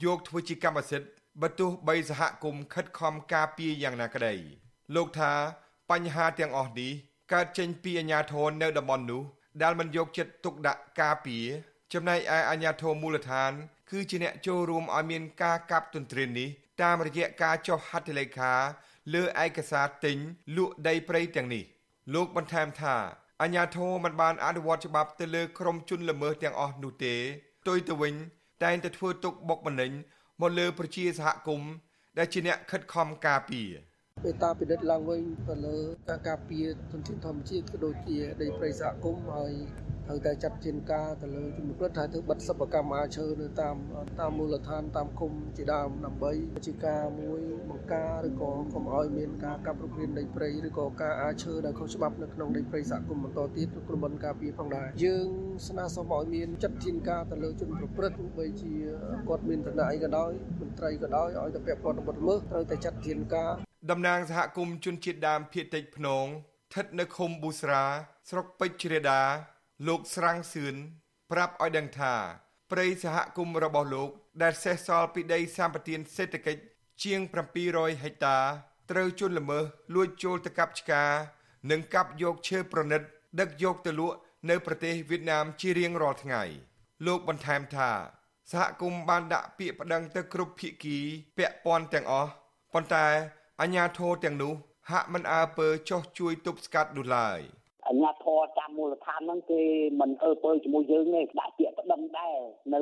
[0.05, 1.09] យកធ្វើជាកម្មសិទ្ធិ
[1.43, 4.35] បើទោះបីសហគមន៍ខិតខំការពារយ៉ាងណាក្តី
[4.95, 5.33] លោកថា
[5.91, 6.93] បញ្ហាទាំងអស់នេះ
[7.33, 9.23] កើតចេញពីអាជ្ញាធរនៅតំបន់នោះ
[9.63, 11.47] ដែលមិនយកចិត្តទុកដាក់ការពារ
[11.93, 13.53] ចំណែកឯអាជ្ញាធរមូលដ្ឋាន
[13.91, 16.49] គឺជាអ្នកចូលរួមឲ្យមានការកាប់ទន្ទ្រាននេះ
[16.83, 18.53] តាមរយៈការចុះហត្ថលេខា
[19.15, 20.17] លើឯកសារទិញ
[20.57, 21.65] លក់ដីព្រៃទាំងនេះ
[22.15, 22.97] លោកបន្ថែមថា
[23.43, 27.15] អាជ្ញាធរមិនបានអនុវត្តច្បាប់ទៅលើក្រុមជនល្មើសទាំងអស់នោះទេ
[27.61, 28.15] ផ្ទុយទៅវិញ
[28.65, 29.93] តែងតែធ្វើទុកបុកម្នេញ
[30.41, 31.71] មកលើប្រជាសហគមន៍
[32.19, 33.71] ដែលជាអ្នកខិតខំការពារ
[34.23, 35.77] ពេលតាពិនិត្យឡើងវិញទៅលើ
[36.09, 39.53] ការការពារធនធានធម្មជាតិក៏ដូចជាដីព្រៃសហគមន៍ហើយ
[40.07, 43.77] ត្រូវតែចាត់ជាការទៅលើជំនុំរដ្ឋថាធ្វើបិទសិប្បកម្មអាឈើនៅតាម
[44.21, 46.33] តាមមូលដ្ឋានតាមគុំជាដើមដើម្បី
[46.67, 47.41] ជាការមួយ
[47.71, 55.29] បង្ការឬក៏កុំឲ្យមានការកាប់រុករានដីព្រៃឬក៏ការអាឈើដែលខុសច្បាប់នៅក្នុងដីព្រៃសហគមន៍បន្តទៀតក្រុមហ៊ុនការពារផងដែរយើង
[55.69, 58.73] ស្នើសុំឲ្យមានចាត់ជាការទៅលើជនប្រព្រឹត្តទោះបីជា
[59.29, 63.53] គាត់មានឋានៈអីក៏ដោយមន្ត្រីក៏ដោយឲ្យតែពាក់ព័ន្ធនឹងបទល្មើសត្រូវតែចាត់ជាការ
[63.91, 67.85] តំណាងសហគមន៍ជនជាតិដើមភៀតតិចភ្នងស្ថិតនៅឃុំប៊ូស្រា
[68.29, 69.23] ស្រុកពេជ្រជ្រេដា
[69.87, 70.75] លោកស្រាំងសឿន
[71.31, 72.15] ប្រាប់ឲ្យដឹងថា
[72.71, 74.11] ព្រៃសហគមន៍របស់លោក
[74.43, 76.63] ដែលសេសសល់ពីដីសម្បត្តិសេដ្ឋកិច្ច
[77.03, 77.21] ជាង
[77.63, 78.39] 700ហិកតា
[78.91, 79.65] ត្រូវជន់ល្មើស
[79.95, 81.11] លួចចូលទៅកាប់ឆ្ការ
[81.71, 83.03] និងកាប់យកឈើប្រណិត
[83.41, 84.17] ដឹកយកទៅលក់
[84.51, 86.43] នៅប្រទេសវៀតណាមជារៀងរាល់ថ្ងៃ
[87.07, 87.91] លោកបន្ថែមថា
[88.53, 90.99] សហគមន៍បានដាក់ពាក្យប្តឹងទៅគ្រប់ភាគី
[91.39, 92.31] ពាក់ព័ន្ធទាំងអស់
[92.73, 93.07] ប៉ុន្តែ
[93.63, 94.55] អាជ្ញាធរទាំងនោះ
[94.91, 97.41] ហាក់មិនអើពើចោះជួយទប់ស្កាត់នោះឡើយ។
[97.89, 99.63] អាញាធរតា មមូលដ្ឋានហ្នឹងគេ
[100.01, 102.37] មិនអើពើជាមួយយើងទេដាក់ពាក្យប្តឹងដែរ
[102.75, 102.81] នៅ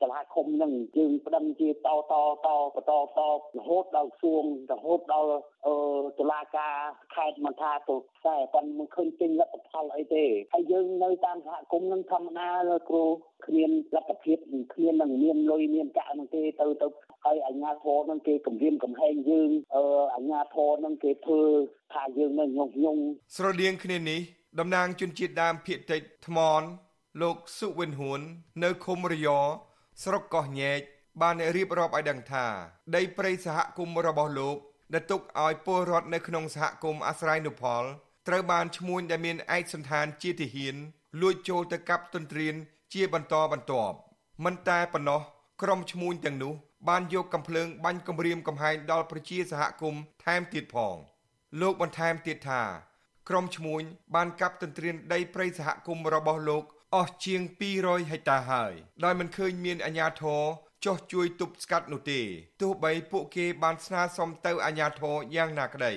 [0.00, 3.20] សាលាឃុំហ្នឹងយើងប្តឹងជាតតតបន្តត
[3.58, 5.32] រហូតដល់សួងរហូតដល់
[5.66, 5.74] អឺ
[6.18, 6.74] តុលាការ
[7.14, 10.24] ខេត្តមិនថាទៅខ្សែប៉ុន្តែមិនឃើញពេញលទ្ធផលអីទេ
[10.54, 13.04] ហើយយើងនៅតាមសហគមន៍ហ្នឹងធម្មតាលើគ្រូ
[13.46, 14.38] គ្មានលទ្ធភាព
[14.72, 16.88] គ្មាននឹងមានលុយមានកាក់ហ្នឹងទេទៅទៅ
[17.24, 19.84] ហើយអាជ្ញាធរហ្នឹងគេគម្រាមកំហែងយើងអឺ
[20.14, 21.42] អាជ្ញាធរហ្នឹងគេធ្វើ
[21.92, 22.98] ថាយើងនៅងងញង
[23.36, 24.20] ស្រដៀងគ្នានេះ
[24.58, 26.62] តំណាងជនជាតិដើមភាគតិចថ្មន
[27.22, 28.20] លោកសុវិនហួន
[28.64, 29.28] នៅឃុំរយ
[30.02, 30.80] ស្រុកកោះញែក
[31.20, 32.46] បានរៀបរាប់ឲ្យដឹងថា
[32.96, 34.56] ដីព្រៃសហគមន៍របស់លោក
[34.94, 37.84] ដែលទុកឲ្យពលរដ្ឋនៅក្នុងសហគមន៍អាស្រ័យនុផល
[38.28, 40.74] ត្រូវបានឈ្មួញដែលមានឯកសន្តានជាទាហាន
[41.20, 42.54] លួចចូលទៅកាប់ទន្ទ្រាន
[42.92, 43.96] ជាបន្តបន្ទាប់
[44.44, 45.20] មិនតែប៉ុណ្ណោះ
[45.62, 46.54] ក្រុមឈ្មួញទាំងនោះ
[46.88, 50.96] បានយកកំភ្លើងបាញ់គំរាមកំហែងដល់ប្រជាសហគមន៍ថែមទៀតផង
[51.60, 52.62] លោកបន្ថែមទៀតថា
[53.28, 53.82] ក្រុមឈ្មួញ
[54.14, 56.64] បានកាប់ទន្ទ្រានដីព្រៃសហគមន៍របស់លោក
[56.96, 57.42] អស់ជាង
[57.76, 58.72] 200ហិកតាហើយ
[59.04, 60.42] ដោយមិនឃើញមានអាជ្ញាធរ
[60.84, 62.20] ចោះជួយទប់ស្កាត់នោះទេ
[62.62, 65.94] ទោះបីពួកគេបានស្នើសុំទៅអាជ្ញាធរយ៉ាងណាក្តី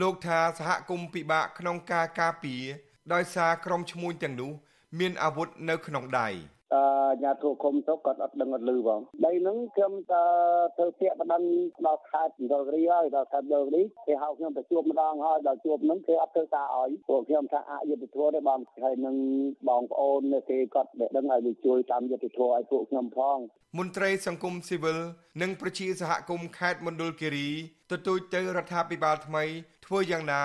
[0.00, 2.62] លោកថាសហគមន៍ពិបាកក្នុងការការពារ
[3.12, 4.52] ដោយសារក្រុមឈ្មួញទាំងនោះ
[4.98, 6.28] មានអាវុធនៅក្នុងដៃ
[6.74, 6.84] អា
[7.22, 10.22] ញាធរគុំទៅគាត់អត់ដឹងអត់លឺបងដីហ្នឹងខ្ញុំទៅ
[10.78, 11.42] ទៅពាក្យបណ្ដឹង
[11.86, 19.16] ដល់ខេត្តដលរីហើយដល់ខេត្តដលរីគេហៅខ្ញុំទៅជួបម្ដងហើយដល់ជួបហ្នឹងគេអត់ធ្វើការឲ្យពួកខ្ញុំថាអយុធធម៌ទេបងហើយនឹង
[19.68, 23.36] បងប្អូនគេគាត់ដឹងឲ្យជួយតាមយុទ្ធធម៌ឲ្យពួកខ្ញុំផង
[23.78, 24.98] មន្ត្រីសង្គមស៊ីវិល
[25.42, 27.48] និងប្រជាសហគមន៍ខេត្តមណ្ឌលគិរី
[27.90, 29.44] ទទូចទៅរដ្ឋាភិបាលថ្មី
[29.86, 30.42] ធ្វើយ៉ាងណា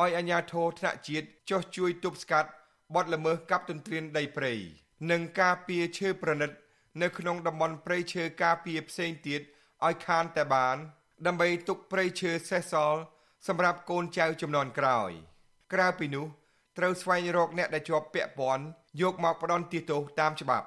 [0.00, 2.50] ឲ្យអាជ្ញាធរថ្នាក់ជាតិចុះជួយទប់ស្កាត់
[2.94, 4.54] បទល្មើសកាប់ទន្ទ្រានដីព្រៃ
[5.10, 6.50] និងការពារឈើប្រណិត
[7.02, 9.40] នៅក្នុងតំបន់ព្រៃឈើការពារផ្សេងទៀត
[9.86, 10.76] ឲ្យខានតែបាន
[11.26, 13.00] ដើម្បីទុកព្រៃឈើសេសសល់
[13.48, 15.10] សម្រាប់កូនចៅចំនួនក្រោយ
[15.72, 16.26] ក្រៅពីនោះ
[16.78, 18.64] ត្រូវស្វែងរកអ្នកដែលជាប់ពាក់ព័ន្ធ
[19.02, 20.66] យកមកផ្ដន់ទោសតាមច្បាប់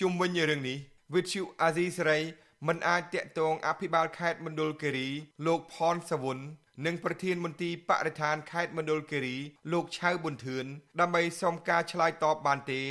[0.00, 0.78] ជុំវិញរឿងនេះ
[1.14, 2.20] វិទ្យុអាស៊ីសេរី
[2.66, 5.08] មិនអាចតាក់ទងអភិបាលខេត្តមណ្ឌលគិរី
[5.46, 6.38] លោកផនសវុន
[6.86, 9.36] និងប្រធានមន្ទីរបរិស្ថានខេត្តមណ្ឌលគិរី
[9.72, 10.66] លោកឆៅប៊ុនធឿន
[11.00, 12.82] ដើម្បីសុំការឆ្លើយតបបានទេ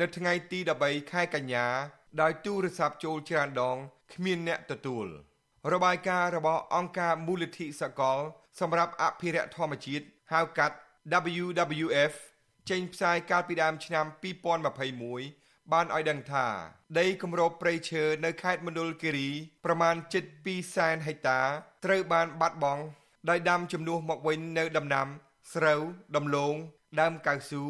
[0.00, 1.66] នៅថ្ងៃទី13ខែកញ្ញា
[2.20, 3.76] ដោយទូរស័ព្ទចូលច្រើនដង
[4.14, 5.06] គ្មានអ្នកទទួល
[5.72, 8.18] របាយការណ៍របស់អង្គការមូលនិធិសកល
[8.60, 10.76] សម្រាប់អភិរក្សធម្មជាតិហៅកាត់
[11.42, 12.14] WWF
[12.70, 14.06] ចេញផ្សាយកាលពីដើមឆ្នាំ
[15.08, 16.46] 2021បានឲ្យដឹងថា
[16.98, 19.28] ដីគម្របព្រៃឈើនៅខេត្តមណ្ឌលគិរី
[19.64, 19.94] ប្រមាណ
[20.34, 21.40] 7.2សែនហិកតា
[21.84, 22.82] ត្រូវបានបាត់បង់
[23.28, 25.08] ដោយដាំជំនួសមកវិញនៅដំណាំ
[25.54, 25.80] ស្រូវ
[26.16, 26.54] ដំឡូង
[27.00, 27.64] ដើមកៅស៊ូ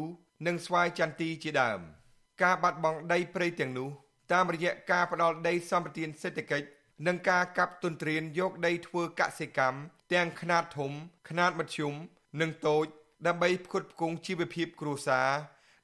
[0.45, 1.81] និងស្វាយចន្ទីជាដើម។
[2.43, 3.89] ការបាត់បង់ដីព្រៃទាំងនោះ
[4.31, 6.67] តាមរយៈការផ្ដាល់ដីសម្បត្តិសេដ្ឋកិច្ច
[7.07, 9.79] និងការកាប់ទន្ទ្រានយកដីធ្វើកសិកម្ម
[10.13, 10.91] ទាំងខ្នាតធំ
[11.29, 11.93] ខ្នាតមធ្យម
[12.41, 12.85] និងតូច
[13.27, 15.29] ដើម្បីផ្គត់ផ្គង់ជីវភាពគ្រួសារ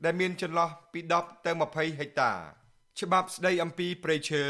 [0.04, 2.34] ដែលមានចន្លោះពី10ទៅ20ហិកតា
[3.00, 4.46] ច្បាប់ស្ដីអំពីព្រៃឈើ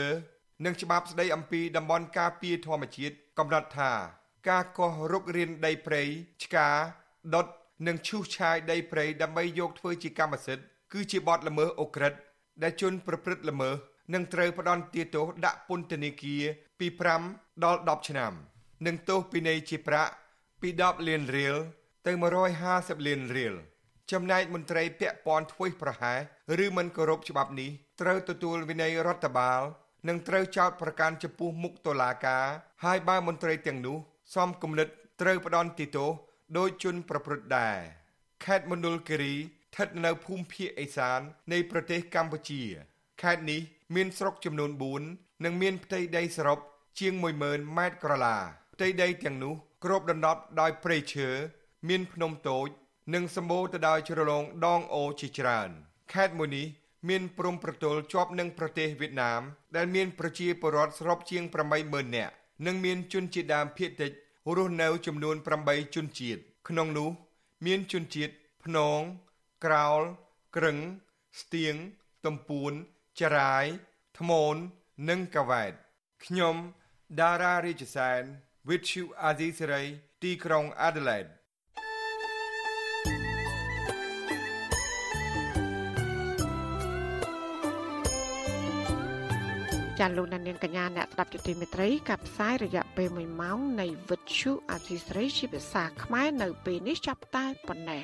[0.65, 3.91] និងច្បាប់ស្ដីអំពីតំបន់ការពារធម្មជាតិកំណត់ថា
[4.49, 6.03] ការកោះរុករានដីព្រៃ
[6.43, 6.69] ឆ្កា
[7.33, 7.47] ដុត
[7.87, 10.65] និងឈូសឆាយដីព្រៃដើម្បីយកធ្វើជាកម្មសិទ្ធិ
[10.97, 12.13] គឺជាបទល្មើសអូក្រិត
[12.63, 13.75] ដែលជនប្រព្រឹត្តល្មើស
[14.13, 16.43] នឹងត្រូវផ្ដន្ទាទោសដាក់ពន្ធនាគារ
[16.79, 16.87] ពី
[17.25, 18.33] 5ដល់10ឆ្នាំ
[18.85, 20.11] និងទោសពិន័យជាប្រាក់
[20.61, 21.55] ពី10លានរៀល
[22.05, 22.11] ទៅ
[22.59, 23.53] 150លានរៀល
[24.11, 26.19] ចំណែកមន្ត្រីពាក់ព័ន្ធធ្វេសប្រហែស
[26.65, 27.69] ឬមិនគោរពច្បាប់នេះ
[28.01, 29.61] ត្រូវទទួលវិន័យរដ្ឋបាល
[30.07, 32.45] និងត្រូវចោទប្រកាន់ចំពោះមុខតុលាការ
[32.83, 33.97] ហើយបើមន្ត្រីទាំងនោះ
[34.35, 34.87] សមគំនិត
[35.21, 36.09] ត្រូវផ្ដន្ទាទោស
[36.57, 37.77] ដោយជនប្រព្រឹត្តដែរ
[38.43, 39.35] ខេត្តមណ្ឌលគិរី
[39.75, 41.19] ស្ថិតនៅភូមិភាគឦសាន
[41.53, 42.63] នៃប្រទេសកម្ពុជា
[43.21, 43.61] ខេត្តនេះ
[43.95, 44.71] មានស្រុកចំនួន
[45.07, 46.59] 4និងមានផ្ទៃដីសរុប
[46.99, 47.13] ជាង
[47.45, 48.37] 10000ម៉ែត្រក្រឡា
[48.73, 49.53] ផ្ទៃដីទាំងនោះ
[49.83, 51.29] គ្របដណ្ដប់ដោយព្រៃឈើ
[51.89, 52.67] មានភ្នំតូច
[53.13, 55.69] និងសម្បូរទៅដោយជ្រលងដងអូជាច្រើន
[56.13, 56.67] ខេត្តមួយនេះ
[57.09, 59.41] មានព្រំប្រទល់ជាប់នឹងប្រទេសវៀតណាម
[59.75, 61.43] ដែលមានប្រជាពលរដ្ឋសរុបជាង
[61.79, 62.33] 80000នាក់
[62.65, 64.11] និងមានជនជាតិដើមភាគតិច
[64.55, 67.09] រស់នៅចំនួន8ជនជាតិក្នុងនោះ
[67.65, 68.33] មានជនជាតិ
[68.65, 68.99] ភ្នង
[69.65, 70.01] ក្រោល
[70.57, 70.77] ក្រឹង
[71.41, 71.75] ស្ទៀង
[72.25, 72.71] ទំពួន
[73.21, 73.65] ចរាយ
[74.19, 74.55] ថ្មូន
[75.09, 75.73] និងកាវ៉ែត
[76.25, 76.55] ខ្ញុំ
[77.21, 78.21] ដារ៉ារាជសែន
[78.67, 79.85] With you Azisari
[80.23, 81.31] ទីក្រុង Adelaide
[89.99, 98.03] ចាលោកនាងកញ្ញាអ្នកស្ដាប់ជទីមេត្រីកັບផ្សាយរយៈពេល1ម៉ោងនៃវិទ្យុអាស៊ីសេរីជាភាសាខ្មែរនៅពេលនេះចាប់តែប៉ុណ្ណេះ